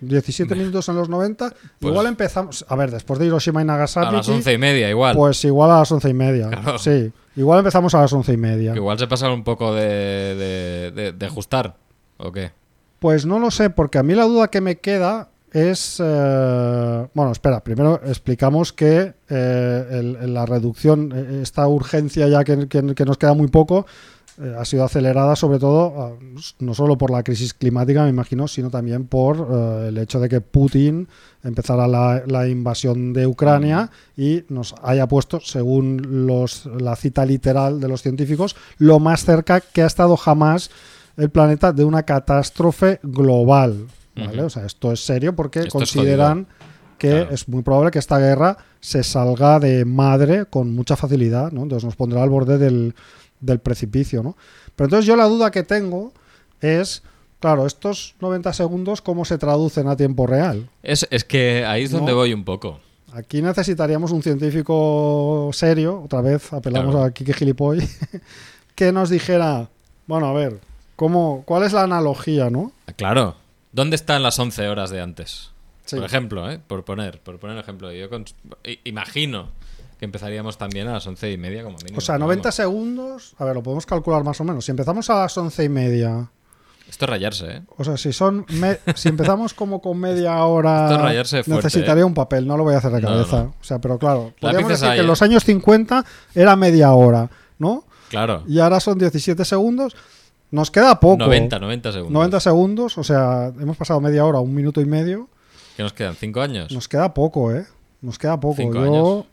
[0.00, 1.50] 17 minutos en los 90.
[1.78, 4.06] Pues- igual empezamos, a ver, después de Hiroshima y Nagasaki.
[4.08, 5.14] A las 11 y media, igual.
[5.16, 6.48] Pues igual a las once y media.
[6.48, 6.78] Claro.
[6.78, 8.74] Sí, igual empezamos a las once y media.
[8.74, 11.76] Igual se pasaron un poco de, de, de- de ajustar.
[12.18, 12.52] ¿O qué?
[12.98, 16.00] Pues no lo sé, porque a mí la duda que me queda es...
[16.02, 22.68] eh, bueno, espera, primero explicamos que eh, el- la reducción, eh, esta urgencia ya que,
[22.68, 23.86] que- que nos queda muy poco,
[24.42, 26.12] eh, ha sido acelerada sobre todo, ah,
[26.58, 30.28] no solo por la crisis climática, me imagino, sino también por eh, el hecho de
[30.28, 31.08] que Putin
[31.44, 37.80] empezara la, la invasión de Ucrania y nos haya puesto, según los, la cita literal
[37.80, 40.70] de los científicos, lo más cerca que ha estado jamás
[41.16, 43.86] el planeta de una catástrofe global.
[44.16, 44.42] ¿vale?
[44.42, 46.46] O sea, esto es serio porque Esto consideran
[46.98, 47.30] que Claro.
[47.30, 51.62] es muy probable que esta guerra se salga de madre con mucha facilidad, ¿no?
[51.64, 52.94] Entonces nos pondrá al borde del,
[53.42, 54.36] del precipicio, ¿no?
[54.74, 56.12] Pero entonces yo la duda que tengo
[56.62, 57.02] es,
[57.40, 60.70] claro, estos 90 segundos, ¿cómo se traducen a tiempo real?
[60.82, 62.18] Es, es que ahí es donde No.
[62.18, 62.80] voy un poco.
[63.12, 67.06] Aquí necesitaríamos un científico serio, otra vez apelamos Claro.
[67.06, 67.86] a Kike Gilipoy,
[68.74, 69.68] que nos dijera,
[70.06, 70.60] bueno, a ver,
[70.96, 72.72] ¿cómo, ¿cuál es la analogía, no?
[72.96, 73.36] Claro.
[73.72, 75.50] ¿Dónde están las 11 horas de antes?
[75.84, 75.96] Sí.
[75.96, 76.60] Por ejemplo, ¿eh?
[76.66, 77.90] por poner, por poner ejemplo.
[77.92, 78.08] Yo
[78.84, 79.48] imagino
[80.02, 81.98] que empezaríamos también a las once y media como mínimo.
[81.98, 82.24] O sea, ¿no?
[82.24, 84.64] 90 segundos, a ver, lo podemos calcular más o menos.
[84.64, 86.28] Si empezamos a las once y media,
[86.90, 87.62] Esto es rayarse, ¿eh?
[87.78, 91.66] o sea, si son me- si empezamos como con media hora, Esto es rayarse fuerte,
[91.66, 92.04] necesitaría ¿eh?
[92.04, 93.44] un papel, no lo voy a hacer de cabeza.
[93.44, 93.54] no.
[93.60, 95.06] O sea, pero claro, podríamos decir que en ¿eh?
[95.06, 97.30] los años 50 era media hora,
[97.60, 97.84] ¿no?
[98.10, 98.42] Claro.
[98.48, 99.94] y ahora son 17 segundos.
[100.50, 101.16] Nos queda poco.
[101.18, 102.12] 90, 90 segundos.
[102.12, 105.28] 90 segundos, o sea, hemos pasado media hora, un minuto y medio.
[105.76, 106.16] ¿Qué nos quedan?
[106.16, 106.72] ¿Cinco años?
[106.72, 107.64] Nos queda poco, ¿eh?
[108.00, 108.56] Nos queda poco.
[108.56, 109.24] Cinco Yo, años.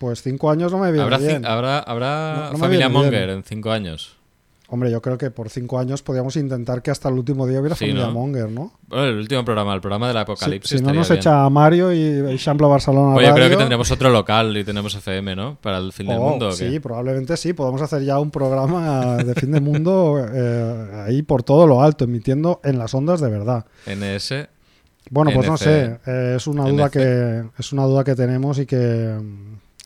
[0.00, 1.44] Pues cinco años no me viene ¿Habrá, bien.
[1.44, 3.00] habrá, habrá No- no familia bien.
[3.02, 4.16] Monger en cinco años?
[4.72, 7.74] Hombre, yo creo que por cinco años podríamos intentar que hasta el último día hubiera
[7.76, 8.12] Sí, familia ¿no?
[8.12, 8.72] Monger, ¿no?
[8.86, 10.70] Bueno, el último programa, el programa del Si, apocalipsis.
[10.70, 11.18] si no estaría nos bien.
[11.18, 14.94] echa a Mario y Champla Barcelona Oye, yo creo que tendremos otro local y tenemos
[14.94, 15.58] FM, ¿no?
[15.60, 16.52] Para el fin del oh, mundo.
[16.52, 17.52] Sí, probablemente sí.
[17.52, 22.04] Podemos hacer ya un programa de fin de mundo eh, ahí por todo lo alto,
[22.04, 23.66] emitiendo en las ondas de verdad.
[23.86, 24.48] NS.
[25.10, 25.98] Bueno, pues no sé.
[26.06, 26.92] eh, es una duda NC.
[26.92, 29.18] que es una duda que tenemos y que,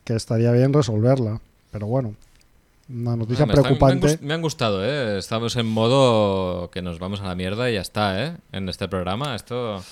[0.05, 1.41] que estaría bien resolverla.
[1.71, 2.15] Pero bueno,
[2.89, 4.19] una noticia Ah, me han preocupante.
[4.23, 5.19] me han gustado, ¿eh?
[5.19, 8.37] Estamos en modo que nos vamos a la mierda y ya está, ¿eh?
[8.53, 9.35] En este programa.
[9.35, 9.83] Esto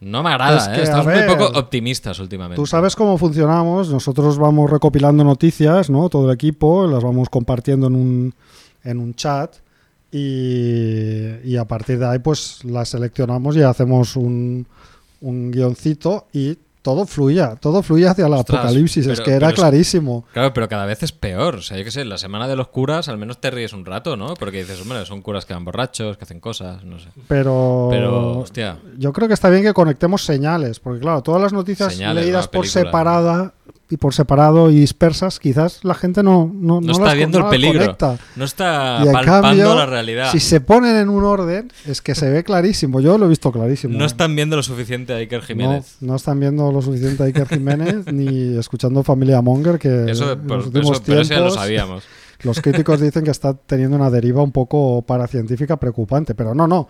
[0.00, 0.82] no me agrada, Es que, ¿eh?
[0.84, 2.56] Estamos muy ver, poco optimistas últimamente.
[2.56, 3.90] Tú sabes cómo funcionamos.
[3.90, 6.08] Nosotros vamos recopilando noticias, ¿no?
[6.08, 8.34] Todo el equipo, las vamos compartiendo en un,
[8.84, 9.56] en un chat
[10.12, 14.66] y, y a partir de ahí pues las seleccionamos y hacemos un,
[15.20, 19.06] un guioncito y todo fluía, todo fluía hacia el Ostras, apocalipsis.
[19.06, 20.24] es que era es- clarísimo.
[20.32, 21.56] Claro, pero cada vez es peor.
[21.56, 23.84] O sea, yo qué sé, la semana de los curas al menos te ríes un
[23.84, 24.34] rato, ¿no?
[24.34, 27.08] Porque dices, hombre, son curas que van borrachos, que hacen cosas, no sé.
[27.28, 31.52] Pero, Pero, hostia, yo creo que está bien que conectemos señales, porque claro, todas las
[31.52, 33.52] noticias Señales, leídas por separada
[33.92, 37.40] y por separado y dispersas, quizás la gente no, no, no, no está las, viendo
[37.40, 37.80] no el peligro.
[37.80, 38.18] conecta.
[38.36, 40.30] No está Y palpando cambio, la realidad.
[40.30, 43.00] Si se ponen en un orden, es que se ve clarísimo.
[43.00, 43.98] Yo lo he visto clarísimo.
[43.98, 45.96] No están viendo lo suficiente a Iker Jiménez.
[46.00, 50.40] no están viendo lo suficiente a Iker Jiménez ni escuchando Familia Monger, que Eso, en
[50.46, 52.04] por- los últimos eso- pero eso ya lo sabíamos.
[52.42, 56.34] los críticos dicen que está teniendo una deriva un poco paracientífica preocupante.
[56.36, 56.88] Pero no, no.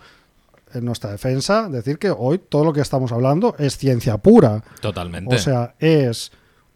[0.73, 4.63] En nuestra defensa, decir que hoy todo lo que estamos hablando es ciencia pura.
[4.79, 5.35] Totalmente.
[5.35, 6.31] O sea, es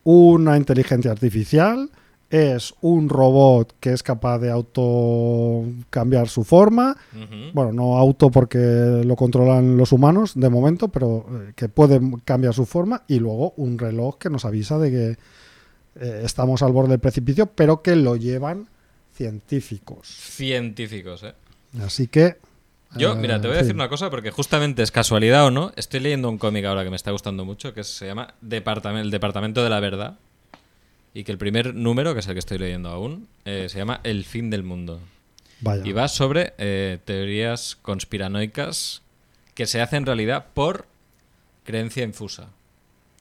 [0.05, 1.89] una inteligencia artificial,
[2.29, 6.95] es un robot que es capaz de auto cambiar su forma.
[7.53, 12.53] Bueno, no auto porque lo controlan los humanos de momento, pero eh, que puede cambiar
[12.53, 13.03] su forma.
[13.07, 15.17] Y luego un reloj que nos avisa de que
[16.01, 18.67] eh, estamos al borde del precipicio, pero que lo llevan
[19.13, 20.07] científicos.
[20.07, 21.33] Científicos, ¿eh?
[21.81, 22.37] Así que.
[22.95, 25.71] Yo, eh, mira, te voy a decir una cosa porque justamente es casualidad o no.
[25.75, 29.63] Estoy leyendo un cómic ahora que me está gustando mucho que se llama El Departamento
[29.63, 30.17] de la Verdad.
[31.13, 34.01] Y que el primer número, que es el que estoy leyendo aún, eh, se llama
[34.03, 34.99] El fin del mundo.
[35.61, 35.83] Vaya.
[35.85, 39.01] Y va sobre eh, teorías conspiranoicas
[39.53, 40.85] que se hacen realidad por
[41.63, 42.49] creencia infusa.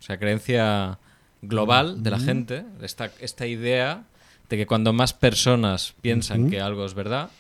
[0.01, 0.99] O sea, creencia
[1.43, 2.65] global de la gente.
[2.83, 4.05] Esta, esta idea
[4.49, 7.31] de que cuando más personas piensan que algo es verdad,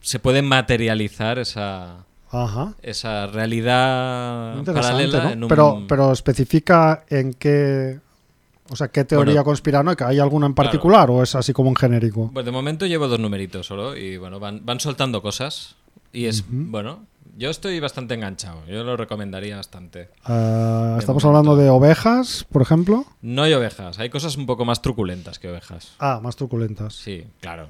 [0.00, 2.74] Se puede materializar esa, Ajá.
[2.82, 5.30] esa realidad paralela ¿no?
[5.30, 5.48] en un...
[5.48, 8.00] pero, pero especifica en qué.
[8.70, 10.08] O sea, ¿qué teoría Bueno, conspiranoica?
[10.08, 12.30] ¿Hay alguna en particular o es así como en genérico?
[12.32, 15.76] Pues de momento llevo dos numeritos solo y bueno, van, van soltando cosas.
[16.14, 17.04] Y es, bueno,
[17.36, 18.64] yo estoy bastante enganchado.
[18.66, 20.08] Yo lo recomendaría bastante.
[20.24, 21.28] Ah, estamos momento.
[21.40, 23.04] hablando de ovejas, por ejemplo.
[23.20, 25.94] No hay ovejas, hay cosas un poco más truculentas que ovejas.
[25.98, 26.94] Ah, más truculentas.
[26.94, 27.68] Sí, claro.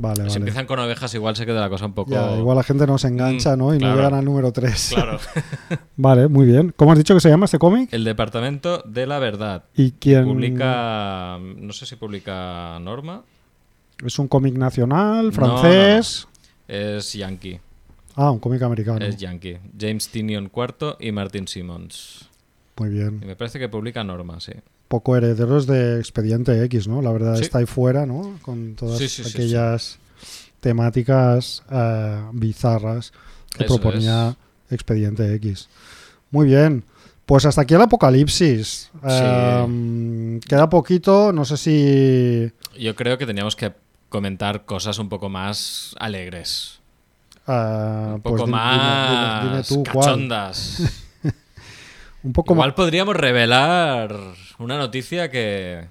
[0.00, 0.36] Vale, Si vale.
[0.38, 2.12] empiezan con ovejas, igual se queda la cosa un poco.
[2.12, 3.74] Ya, igual la gente no se engancha, Mm, ¿no?
[3.74, 3.94] Y claro.
[3.94, 4.90] no llegan al número 3.
[4.94, 5.18] Claro.
[5.96, 6.72] vale, muy bien.
[6.76, 7.92] ¿Cómo has dicho que se llama este cómic?
[7.92, 9.64] El Departamento de la Verdad.
[9.74, 10.24] ¿Y quién?
[10.24, 11.38] Publica.
[11.40, 13.22] No sé si publica Norma.
[14.04, 16.28] ¿Es un cómic nacional, no, francés?
[16.68, 17.58] Es Yankee.
[18.14, 19.04] Ah, un cómic americano.
[19.04, 19.58] Es Yankee.
[19.78, 22.28] James Tinion IV y Martin Simmons.
[22.76, 23.20] Muy Y bien.
[23.26, 24.52] me parece que publica Norma, sí.
[24.88, 27.02] Poco herederos de Expediente X, ¿no?
[27.02, 27.42] La verdad Sí.
[27.42, 28.38] está ahí fuera, ¿no?
[28.42, 29.98] Con todas Sí, sí, sí, aquellas
[30.60, 33.12] temáticas eh, bizarras
[33.56, 34.34] que Eso proponía
[34.70, 35.68] Expediente X.
[36.30, 36.84] Muy bien.
[37.26, 38.90] Pues hasta aquí el apocalipsis.
[39.04, 42.50] Em, queda poquito, no sé si...
[42.78, 43.74] Yo creo que teníamos que
[44.08, 46.80] comentar cosas un poco más alegres.
[47.46, 50.04] eh, Un pues poco dime- más dime- dime tú cuál.
[50.06, 50.82] cachondas.
[52.22, 52.74] Un poco Igual más...
[52.76, 54.14] podríamos revelar
[54.58, 55.86] una noticia que,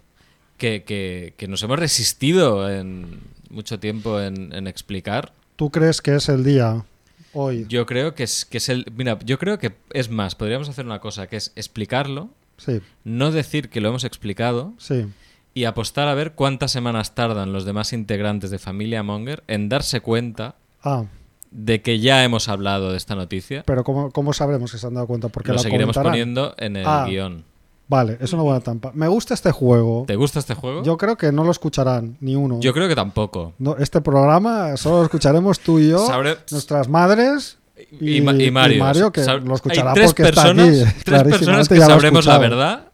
[0.58, 3.20] que, que- que nos hemos resistido en
[3.50, 5.32] mucho tiempo en, en explicar.
[5.56, 6.86] ¿Tú crees que es el día
[7.34, 7.66] hoy?
[7.70, 8.86] Yo creo que es, que es el.
[8.96, 10.36] Mira, yo creo que es más.
[10.36, 15.06] Podríamos hacer una cosa que es explicarlo, Sí, no decir que lo hemos explicado sí.
[15.54, 20.02] y apostar a ver cuántas semanas tardan los demás integrantes de Familia Monger en darse
[20.02, 21.06] cuenta Ah,
[21.52, 23.64] de que ya hemos hablado de esta noticia.
[23.66, 25.30] pero ¿cómo, cómo sabremos que se han dado cuenta?
[25.30, 26.12] Porque Lo la seguiremos comentarán.
[26.12, 27.06] poniendo en el Ah.
[27.08, 27.44] guion.
[27.90, 28.92] Vale, es una buena tampa.
[28.94, 30.04] Me gusta este juego.
[30.08, 30.84] ¿Te gusta este juego?
[30.84, 32.60] Yo creo que no lo escucharán ni uno.
[32.60, 33.54] Yo creo que tampoco.
[33.60, 36.06] No, este programa solo lo escucharemos tú y yo,
[36.52, 37.58] nuestras madres
[38.02, 39.12] Y, Ma- y Mario.
[39.14, 41.02] que Sab- lo escuchará Hay tres porque está personas, aquí.
[41.06, 42.88] tres personas que sabremos la verdad.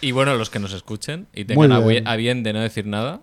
[0.00, 1.72] Y bueno, los que nos escuchen y tengan
[2.06, 3.20] a bien de no decir nada.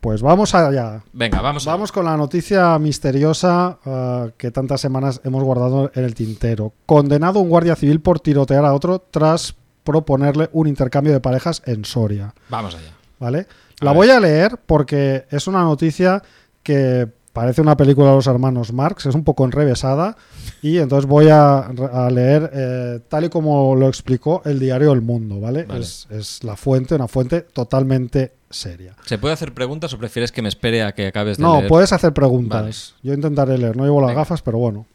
[0.00, 1.02] Pues vamos allá.
[1.12, 1.66] Venga, vamos.
[1.66, 1.74] allá.
[1.74, 6.72] Vamos con la noticia misteriosa eh, que tantas semanas hemos guardado en el tintero.
[6.86, 11.84] Condenado un guardia civil por tirotear a otro tras proponerle un intercambio de parejas en
[11.84, 12.34] Soria.
[12.48, 12.92] Vamos allá.
[13.18, 13.46] ¿Vale?
[13.80, 13.96] A La ver.
[13.96, 16.22] voy a leer porque es una noticia
[16.62, 20.16] que parece una película de los hermanos Marx, es un poco enrevesada
[20.62, 25.00] y entonces voy a, a leer eh, tal y como lo explicó el diario El
[25.02, 25.64] Mundo, ¿vale?
[25.64, 25.80] Vale.
[25.80, 28.94] Es, es la fuente, una fuente totalmente seria.
[29.06, 31.68] ¿Se puede hacer preguntas o prefieres que me espere a que acabes de No, leer?
[31.68, 32.94] puedes hacer preguntas.
[33.02, 34.20] Yo intentaré leer, no llevo las Venga.
[34.22, 34.86] gafas, pero bueno.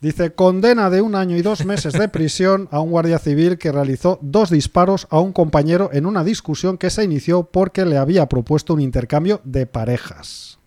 [0.00, 3.70] Dice, condena de un año y dos meses de prisión a un guardia civil que
[3.70, 8.26] realizó dos disparos a un compañero en una discusión que se inició porque le había
[8.26, 10.58] propuesto un intercambio de parejas.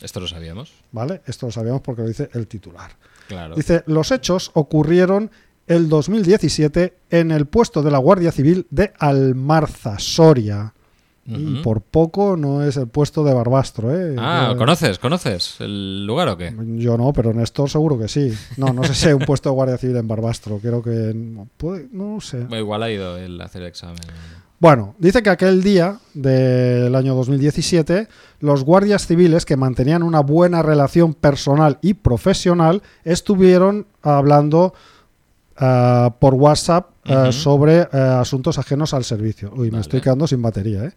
[0.00, 0.72] Esto lo sabíamos.
[0.92, 1.22] ¿Vale?
[1.26, 2.92] Esto lo sabíamos porque lo dice el titular.
[3.26, 3.56] Claro.
[3.56, 5.32] Dice, los hechos ocurrieron
[5.66, 10.72] el 2017 en el puesto de la Guardia Civil de Almarza, Soria.
[11.30, 14.16] Y por poco no es el puesto de Barbastro, ¿eh?
[14.18, 14.98] Ah, ¿conoces?
[14.98, 16.54] ¿Conoces el lugar o qué?
[16.76, 18.32] Yo no, pero Néstor seguro que sí.
[18.56, 20.58] No, no sé si hay un puesto de Guardia Civil en Barbastro.
[20.58, 21.12] Creo que...
[21.14, 22.46] no puede- no sé.
[22.50, 23.98] Igual ha ido él a hacer el examen.
[24.60, 28.08] Bueno, dice que aquel día del año 2017,
[28.40, 34.74] los guardias civiles que mantenían una buena relación personal y profesional estuvieron hablando
[35.58, 37.32] ah, por WhatsApp Ujú.
[37.32, 39.52] sobre ah, asuntos ajenos al servicio.
[39.56, 40.92] Uy, me estoy quedando sin batería, ¿eh?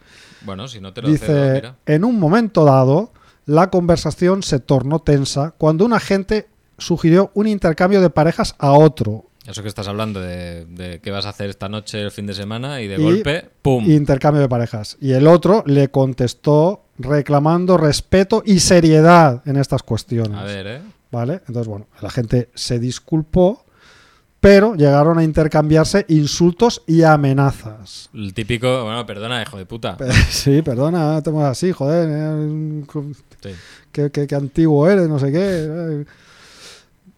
[0.46, 1.76] Bueno, si no te lo cedo, Dice, mira.
[1.86, 3.12] en un momento dado,
[3.46, 6.48] la conversación se tornó tensa cuando un agente
[6.78, 9.26] sugirió un intercambio de parejas a otro.
[9.48, 12.34] Eso que estás hablando de, de qué vas a hacer esta noche, el fin de
[12.36, 13.90] semana, y de Y- golpe, ¡pum!
[13.90, 14.98] Intercambio de parejas.
[15.02, 20.38] Y el otro le contestó reclamando respeto y seriedad en estas cuestiones.
[20.38, 20.82] A ver, ¿eh?
[21.12, 21.42] ¿Vale?
[21.48, 23.66] Entonces, bueno, la gente se disculpó,
[24.42, 28.10] pero llegaron a intercambiarse insultos y amenazas.
[28.14, 29.96] El típico, bueno, perdona, hijo de puta.
[30.30, 32.10] Sí, perdona, no te muevas así, joder.
[32.12, 32.84] eh,
[33.42, 33.50] Sí.
[33.92, 35.40] qué, qué- qué antiguo eres, no sé qué.
[35.42, 36.06] eh.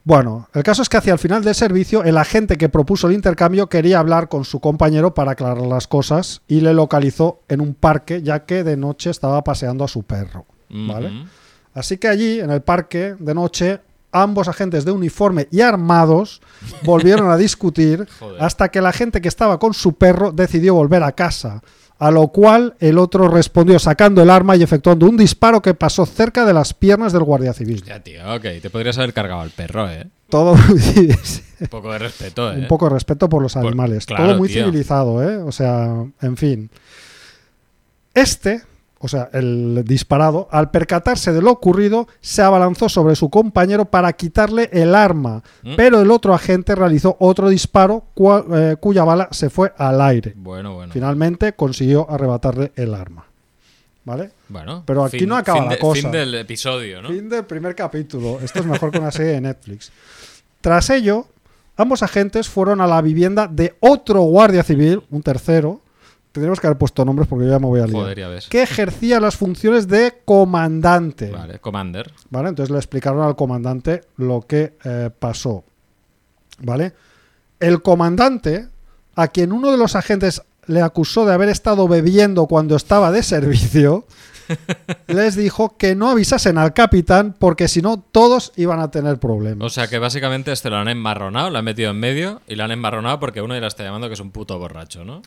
[0.05, 3.13] Bueno, el caso es que hacia el final del servicio, el agente que propuso el
[3.13, 7.73] intercambio quería hablar con su compañero para aclarar las cosas y le localizó en un
[7.73, 10.45] parque, ya que de noche estaba paseando a su perro.
[10.69, 11.25] ¿Vale?
[11.73, 13.79] Así que allí, en el parque, de noche,
[14.13, 16.41] ambos agentes de uniforme y armados
[16.83, 18.07] volvieron a discutir
[18.39, 21.61] hasta que la gente que estaba con su perro decidió volver a casa.
[21.99, 26.05] A lo cual el otro respondió sacando el arma y efectuando un disparo que pasó
[26.05, 27.81] cerca de las piernas del guardia civil.
[27.83, 28.41] Ya, tío, ok.
[28.61, 30.07] Te podrías haber cargado al perro, ¿eh?
[30.27, 30.53] Todo
[31.59, 32.57] Un poco de respeto, ¿eh?
[32.57, 34.05] un poco de respeto por los Por- animales.
[34.05, 34.65] claro, Todo muy tío.
[34.65, 35.37] civilizado, ¿eh?
[35.37, 36.69] O sea, en fin.
[38.13, 38.61] Este,
[39.03, 44.13] o sea, el disparado, al percatarse de lo ocurrido, se abalanzó sobre su compañero para
[44.13, 45.73] quitarle el arma, ¿Mm?
[45.75, 50.33] pero el otro agente realizó otro disparo cua- eh, cuya bala se fue al aire.
[50.37, 50.93] Bueno, bueno.
[50.93, 53.25] Finalmente consiguió arrebatarle el arma.
[54.05, 54.31] ¿Vale?
[54.49, 56.01] Bueno, Pero aquí no acaba la de- cosa.
[56.01, 57.09] Fin del episodio, ¿no?
[57.09, 58.39] Fin del primer capítulo.
[58.41, 59.91] Esto es mejor que una serie de Netflix.
[60.61, 61.27] Tras ello,
[61.77, 65.79] ambos agentes fueron a la vivienda de otro guardia civil, un tercero.
[66.33, 68.01] Tendríamos que haber puesto nombres porque yo ya me voy a liar.
[68.01, 68.47] Joder, ya ves.
[68.49, 71.29] Que ejercía las funciones de comandante.
[71.29, 72.11] Vale, Commander.
[72.31, 72.49] ¿Vale?
[72.49, 75.63] Entonces le explicaron al comandante lo que eh, pasó.
[76.57, 76.93] ¿Vale?
[77.59, 78.67] El comandante,
[79.13, 83.21] a quien uno de los agentes le acusó de haber estado bebiendo cuando estaba de
[83.21, 84.07] servicio,
[85.07, 89.67] les dijo que no avisasen al capitán porque si no todos iban a tener problemas.
[89.67, 92.63] O sea que básicamente este lo han emmarronado, lo han metido en medio y lo
[92.63, 95.21] han emmarronado porque uno ya la está llamando que es un puto borracho, ¿no?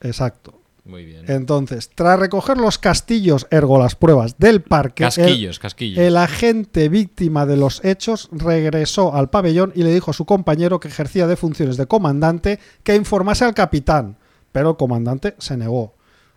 [0.00, 0.54] Exacto.
[0.84, 1.24] Muy bien.
[1.28, 5.98] Entonces, tras recoger los castillos, ergo las pruebas del parque, el- casquillos, casquillos.
[5.98, 10.80] El agente víctima de los hechos regresó al pabellón y le dijo a su compañero
[10.80, 14.16] que ejercía de funciones de comandante que informase al capitán,
[14.52, 15.94] pero el comandante se negó.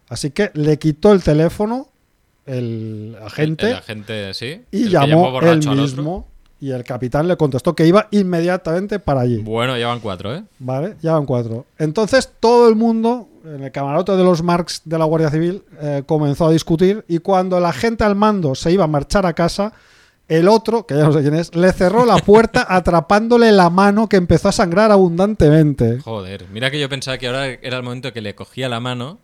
[0.10, 1.88] Así que le quitó el teléfono
[2.46, 4.62] el agente El, el agente, sí.
[4.72, 6.28] y el que llamó él mismo
[6.60, 9.38] y el capitán le contestó que iba inmediatamente para allí.
[9.38, 10.44] Bueno, ya van cuatro, ¿eh?
[10.60, 11.66] Vale, ya van cuatro.
[11.78, 16.04] Entonces todo el mundo, en el camarote de los Marx de la Guardia Civil, eh,
[16.06, 19.74] comenzó a discutir y cuando el agente al mando se iba a marchar a casa,
[20.28, 24.08] el otro, que ya no sé quién es, le cerró la puerta atrapándole la mano
[24.08, 26.00] que empezó a sangrar abundantemente.
[26.00, 29.20] Joder, mira que yo pensaba que ahora era el momento que le cogía la mano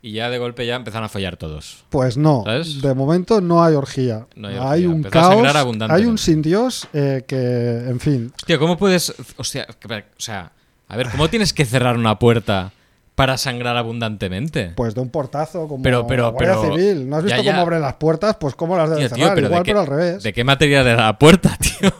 [0.00, 1.84] y ya de golpe ya empezaron a follar todos.
[1.90, 2.82] Pues no, ¿Sabes?
[2.82, 4.26] de momento no hay orgía.
[4.36, 4.88] No hay hay, orgía.
[4.88, 9.14] un Empezó caos, hay un sin Dios eh, que, en fin, Tío, ¿cómo puedes.
[9.36, 10.52] O sea, o sea,
[10.88, 12.72] a ver, ¿cómo tienes que cerrar una puerta
[13.14, 14.72] para sangrar abundantemente?
[14.74, 17.08] pues de un portazo como Pero- pero- la Guardia pero- Civil.
[17.08, 17.50] ¿No has visto ya.
[17.52, 18.36] cómo abren las puertas?
[18.40, 20.22] Pues cómo las deben cerrar, pero igual ¿de qué, pero al revés.
[20.22, 21.92] ¿De qué material era la puerta, tío?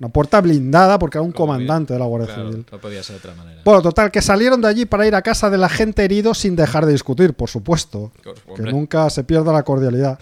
[0.00, 2.66] Una puerta blindada porque era un Como comandante de la Guardia Claro, Civil.
[2.72, 3.60] no podía ser de otra manera.
[3.64, 6.56] Bueno, total, que salieron de allí para ir a casa de la gente herido sin
[6.56, 8.10] dejar de discutir, por supuesto.
[8.56, 10.18] Que nunca se pierda la cordialidad.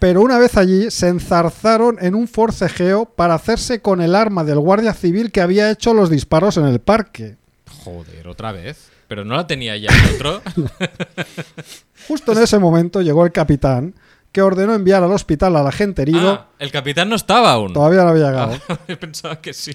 [0.00, 4.58] Pero una vez allí, se enzarzaron en un forcejeo para hacerse con el arma del
[4.58, 7.36] guardia civil que había hecho los disparos en el parque.
[7.84, 8.90] Joder, otra vez.
[9.12, 10.40] Pero no la tenía ya el otro.
[12.08, 13.94] Justo en ese momento llegó el capitán,
[14.32, 16.30] que ordenó enviar al hospital a la gente herido.
[16.30, 17.74] Ah, el capitán no estaba aún.
[17.74, 18.54] Todavía no había llegado.
[18.70, 19.72] Ah, pensaba que sí.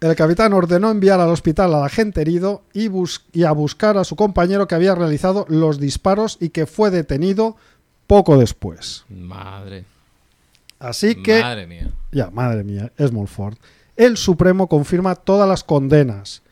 [0.00, 3.96] El capitán ordenó enviar al hospital a la gente herido y, bus- y a buscar
[3.96, 7.54] a su compañero que había realizado los disparos y que fue detenido
[8.08, 9.04] poco después.
[9.08, 9.84] Madre.
[10.80, 11.90] Así que, Madre mía.
[12.10, 13.54] ya, madre mía, Smallford.
[13.96, 16.42] El Supremo confirma todas las condenas.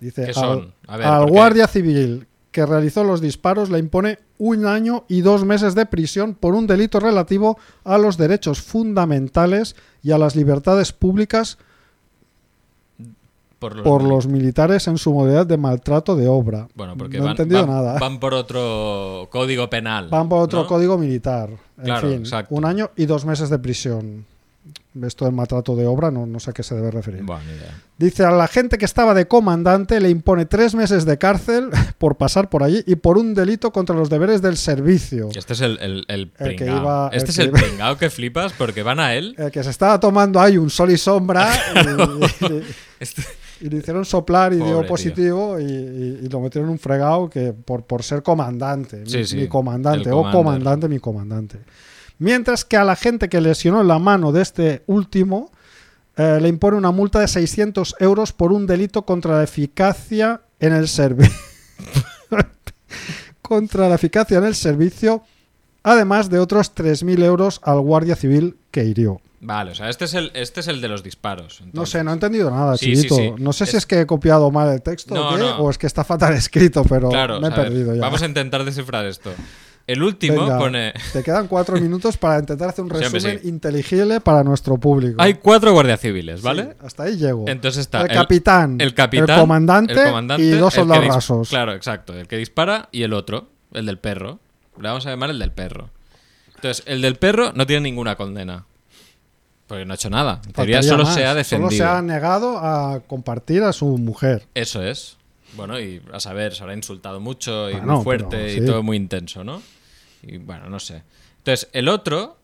[0.00, 0.74] Dice, ¿Qué al, son?
[0.86, 5.20] A ver, al porque- guardia civil que realizó los disparos le impone un año y
[5.20, 10.34] dos meses de prisión por un delito relativo a los derechos fundamentales y a las
[10.34, 11.58] libertades públicas
[13.60, 16.66] Por los, por los militares en su modalidad de maltrato de obra.
[16.74, 17.98] Bueno, porque no he van, entendido van- nada.
[18.00, 20.08] van por otro código penal.
[20.08, 20.66] Van por otro ¿no?
[20.66, 21.50] código militar.
[21.76, 22.54] En Claro, fin, exacto.
[22.54, 24.24] un año y dos meses de prisión.
[25.02, 27.22] Esto del maltrato de obra no, no sé a qué se debe referir.
[27.22, 27.42] Bueno.
[27.96, 32.16] Dice, a la gente que estaba de comandante le impone tres meses de cárcel por
[32.16, 35.28] pasar por allí y por un delito contra los deberes del servicio.
[35.34, 38.10] Este es el, el, el El que iba- este es que el iba- pringao que
[38.10, 39.34] flipas porque van a él.
[39.38, 42.62] El que se estaba tomando ahí un sol y sombra y, y-
[42.98, 43.22] Este-
[43.62, 47.28] y le hicieron soplar y Pobre dio positivo y, y- lo metieron en un fregado
[47.30, 49.04] que por, por ser comandante.
[49.06, 51.58] Sí, mi, sí, mi comandante o comandante, mi comandante.
[52.20, 55.50] Mientras que a la gente que lesionó la mano de este último
[56.16, 60.72] eh, le impone una multa de 600 euros por un delito contra la eficacia en
[60.74, 61.34] el servicio.
[63.42, 65.22] contra la eficacia en el servicio,
[65.82, 69.20] además de otros 3.000 euros al guardia civil que hirió.
[69.42, 71.62] Vale, o sea, este es el, este es el de los disparos.
[71.72, 73.16] No sé, no he entendido nada, Sí, sí, Chivito.
[73.16, 73.32] sí.
[73.42, 75.56] No sé si Es- que he copiado mal el texto No, o, qué, no.
[75.60, 78.02] o es que está fatal escrito, pero Claro, me he ver, perdido ya.
[78.02, 79.32] Vamos a intentar descifrar esto.
[79.90, 80.92] El último Venga, pone.
[81.12, 83.48] Te quedan cuatro minutos para intentar hacer un resumen sí.
[83.48, 85.20] inteligible para nuestro público.
[85.20, 86.76] Hay cuatro guardias civiles, Sí, ¿vale?
[86.80, 87.44] hasta ahí llego.
[87.48, 91.48] Entonces está el, capitán, el capitán, el comandante, el comandante, y dos soldados rasos.
[91.48, 92.16] Claro, exacto.
[92.16, 94.38] El que dispara y el otro, el del perro.
[94.80, 95.90] Le vamos a llamar el del perro.
[96.54, 98.66] Entonces, el del perro no tiene ninguna condena.
[99.66, 100.40] Porque no ha hecho nada.
[100.46, 101.14] En teoría solo más.
[101.14, 101.70] se ha Solo defendido.
[101.70, 104.46] se ha negado a compartir a su mujer.
[104.54, 105.16] Eso es.
[105.56, 108.82] Bueno, y a saber, se habrá insultado mucho y Bueno, muy fuerte pero y todo
[108.84, 109.60] muy intenso, ¿no?
[110.22, 111.02] Y bueno, no sé.
[111.38, 112.36] Entonces, el otro,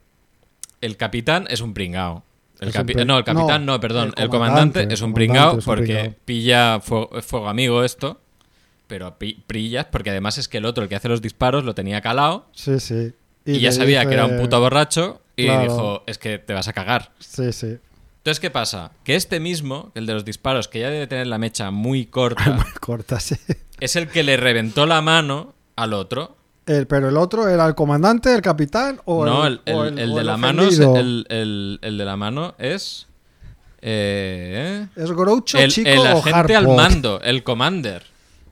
[0.80, 2.22] el capitán, es un pringao.
[2.60, 4.14] El un capi- pri- no, el capitán no, no, perdón.
[4.16, 6.14] el El comandante, comandante, es un pringao porque pringao.
[6.24, 8.20] pilla fuego, fuego amigo esto.
[8.88, 12.00] Pero prillas porque además es que el otro, el que hace los disparos, lo tenía
[12.00, 13.12] calado Sí, sí.
[13.44, 15.62] y, ya sabía que era un puto borracho y Claro.
[15.62, 17.10] dijo, es que te vas a cagar.
[17.18, 17.78] Sí, sí.
[18.18, 18.92] Entonces, ¿qué pasa?
[19.04, 22.64] Que este mismo, el de los disparos, que ya debe tener la mecha muy corta,
[22.80, 23.34] Corta, sí.
[23.80, 26.36] es el que le reventó la mano al otro.
[26.66, 29.98] El- pero el otro era el comandante, el capitán o no, el, el, o el-
[29.98, 33.06] el o de la mano es- el, de la mano es
[33.82, 38.02] eh, ¿Es Groucho, el, Chico el o agente al mando, el commander.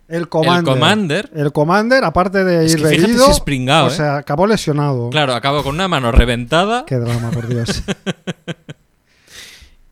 [0.07, 0.59] El commander.
[0.59, 1.31] El commander.
[1.35, 3.91] El commander, aparte de ir herido, si o ¿eh?
[3.91, 5.09] sea, acabó lesionado.
[5.11, 7.83] Claro, acabó con una mano reventada Qué drama, por Dios.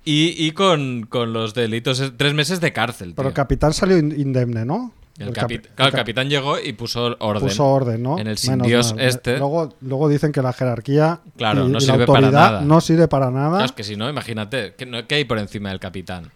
[0.05, 3.14] y, y con, con los delitos, tres meses de cárcel.
[3.16, 4.93] Pero el capitán salió in- indemne, ¿no?
[5.19, 5.61] El, capi-
[5.93, 7.49] capitán llegó y puso orden.
[7.49, 8.19] Puso orden, ¿no?
[8.19, 9.37] En el sin Dios este.
[9.39, 12.61] Luego, luego dicen que la jerarquía Claro, y, no y la sirve para nada.
[12.63, 13.51] no sirve para nada.
[13.51, 16.31] Claro, es que si no, imagínate, ¿qué, no- qué hay por encima del capitán?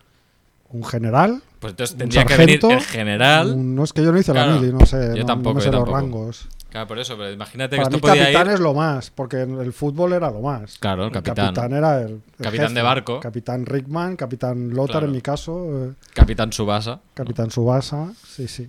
[0.70, 3.50] Un general, Pues entonces un tendría que venir el general.
[3.52, 5.50] un- no es que yo no hice Claro, la mili, no sé, yo no- tampoco,
[5.50, 5.96] no me sé yo los tampoco.
[5.96, 6.48] rangos.
[6.76, 8.52] Claro, por eso, pero imagínate Para que mí esto podía capitán ir.
[8.52, 10.76] es lo más, porque el fútbol era lo más.
[10.78, 11.72] Claro, el capitán.
[11.72, 12.08] era el,
[12.38, 13.20] el Capitán de barco.
[13.20, 15.06] Capitán Rickman, capitán Lothar Claro.
[15.06, 17.00] en mi caso, eh, Capitán Subasa.
[17.14, 18.68] capitán Subasa, sí, sí.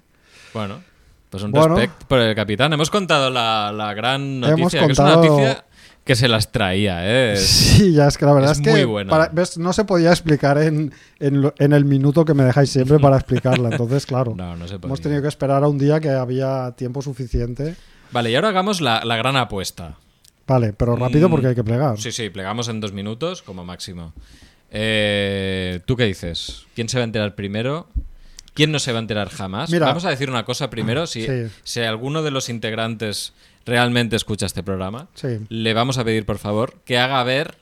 [0.53, 0.79] Bueno,
[1.29, 1.75] pues un Bueno.
[1.75, 2.71] respect por el capitán.
[2.71, 5.63] Hemos contado la, la gran noticia, Hemos que es una contado- noticia
[6.05, 7.35] que se las traía, ¿eh?
[7.37, 9.09] Sí, ya es que la verdad es es, que muy buena.
[9.09, 13.17] para- ves, no se podía explicar en, en el minuto que me dejáis siempre para
[13.17, 13.67] explicarla.
[13.71, 14.87] Entonces, claro, No, no se podía.
[14.87, 17.75] hemos tenido que esperar a un día que había tiempo suficiente.
[18.11, 19.97] Vale, y ahora hagamos la, la gran apuesta.
[20.47, 21.99] Vale, pero rápido Mm, porque hay que plegar.
[21.99, 24.13] Sí, sí, plegamos en dos minutos como máximo.
[24.71, 26.65] Eh, ¿Tú qué dices?
[26.75, 27.87] ¿Quién se va a enterar primero?
[28.53, 29.69] ¿Quién no se va a enterar jamás?
[29.69, 29.85] Mira.
[29.87, 31.05] Vamos a decir una cosa primero.
[31.07, 31.47] Si, Sí.
[31.63, 33.33] si alguno de los integrantes
[33.65, 35.39] realmente escucha este programa, Sí.
[35.49, 37.55] le vamos a pedir, por favor, que haga ver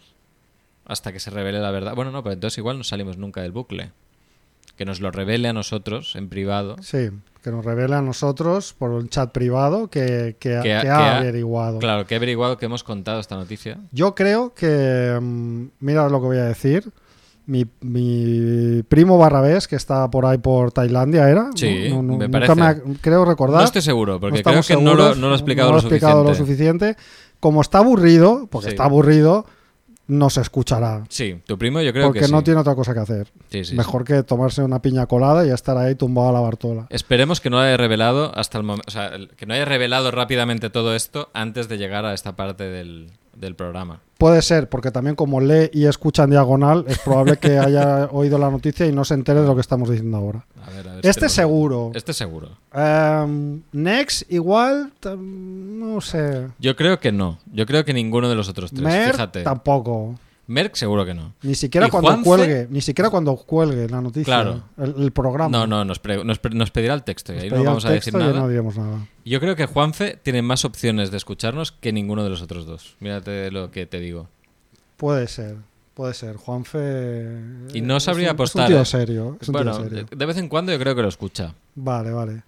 [0.85, 1.95] hasta que se revele la verdad.
[1.95, 3.91] Bueno, no, pero entonces igual no salimos nunca del bucle.
[4.77, 6.75] Que nos lo revele a nosotros en privado.
[6.81, 7.09] Sí,
[7.45, 10.97] que nos revele a nosotros por un chat privado que, que, Que ha- que ha
[10.97, 11.77] ha- averiguado.
[11.77, 13.77] Claro, que he averiguado que hemos contado esta noticia.
[13.91, 16.91] Yo creo que, mm, mira lo que voy a decir,
[17.45, 21.51] mi, mi primo Barrabés, que está por ahí por Tailandia, ¿era?
[21.53, 22.59] Sí, No, no, me parece.
[22.59, 23.59] ha- creo recordar.
[23.59, 26.23] No estoy seguro, porque creo que no lo, no lo he explicado, no lo, explicado
[26.23, 26.87] lo suficiente.
[26.95, 27.03] suficiente.
[27.39, 28.73] Como está aburrido, porque Sí.
[28.73, 29.45] está aburrido,
[30.07, 31.03] no se escuchará.
[31.09, 32.45] Sí, tu primo yo creo porque que no sí.
[32.45, 33.27] tiene otra cosa que hacer.
[33.49, 33.75] Sí, sí.
[33.75, 36.87] Mejor que tomarse una piña colada y estar ahí tumbado a la Bartola.
[36.89, 40.69] Esperemos que no haya revelado hasta el momento, o sea, que no haya revelado rápidamente
[40.69, 44.01] todo esto antes de llegar a esta parte del, del programa.
[44.25, 48.39] Puede ser, porque también como lee y escucha en diagonal, es probable que haya oído
[48.39, 50.43] la noticia y no se entere de lo que estamos diciendo ahora.
[50.65, 51.91] A ver, a ver Este seguro.
[51.93, 52.49] Este seguro.
[52.73, 56.47] Em, Next, igual, no sé.
[56.57, 57.37] Yo creo que no.
[57.53, 58.81] Yo creo que ninguno de los otros tres.
[58.81, 59.43] Mer, Fíjate.
[59.43, 60.15] tampoco.
[60.47, 61.33] Merck seguro que no.
[61.41, 62.23] Ni siquiera ¿Y cuando Juanfe?
[62.23, 64.63] cuelgue, ni siquiera cuando cuelgue la noticia, Claro.
[64.77, 65.49] el, el programa.
[65.49, 67.89] No, no, nos, pre- nos, pre- nos pedirá el texto y ahí no vamos a
[67.89, 68.31] decir nada.
[68.33, 69.07] no diremos nada.
[69.25, 72.95] Yo creo que Juanfe tiene más opciones de escucharnos que ninguno de los otros dos.
[72.99, 74.27] Mírate lo que te digo.
[74.97, 75.55] Puede ser,
[75.93, 76.35] puede ser.
[76.35, 77.25] Juanfe.
[77.73, 78.85] Y no es sabría un- apostar, Es un tío ¿eh?
[78.85, 79.37] serio.
[79.41, 80.05] Es un Bueno, tío serio.
[80.15, 81.53] de vez en cuando yo creo que lo escucha.
[81.75, 82.43] Vale, vale.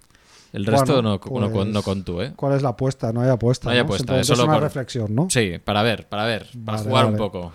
[0.52, 1.66] El resto Bueno, no, no, con- pues-
[2.06, 2.32] no ¿eh?
[2.36, 3.12] ¿Cuál es la apuesta?
[3.12, 3.66] No hay apuesta.
[3.66, 3.84] No hay ¿no?
[3.84, 5.28] apuesta, Simplemente es solo una por- reflexión, ¿no?
[5.30, 7.52] Sí, para ver, para ver, para Vale, jugar un poco.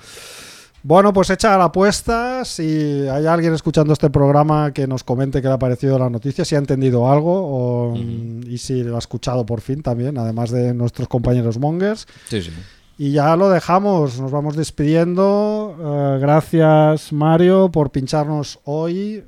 [0.85, 2.43] Bueno, pues hecha la apuesta.
[2.43, 6.43] Si hay alguien escuchando este programa que nos comente qué le ha parecido la noticia,
[6.43, 10.73] si ha entendido algo o- y si lo ha escuchado por fin también, además de
[10.73, 12.05] nuestros compañeros mongers.
[12.27, 12.51] Sí, sí.
[12.97, 15.75] Y ya lo dejamos, nos vamos despidiendo.
[15.79, 19.23] Eh, gracias Mario por pincharnos hoy.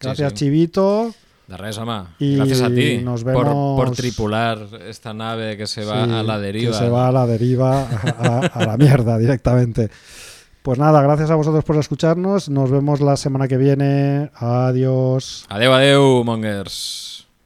[0.00, 0.36] Gracias sí.
[0.38, 1.12] Chivito.
[1.46, 2.04] De res, home.
[2.18, 6.10] Y Gracias a ti nos por, vemos- por tripular esta nave que se va Sí,
[6.12, 6.72] a la deriva.
[6.72, 9.90] Que se va a la deriva, a, a- a la mierda directamente.
[10.62, 12.48] Pues nada, gracias a vosotros por escucharnos.
[12.48, 14.30] Nos vemos la semana que viene.
[14.34, 15.44] Adiós.
[15.50, 17.23] Adeu, adeu, mongers.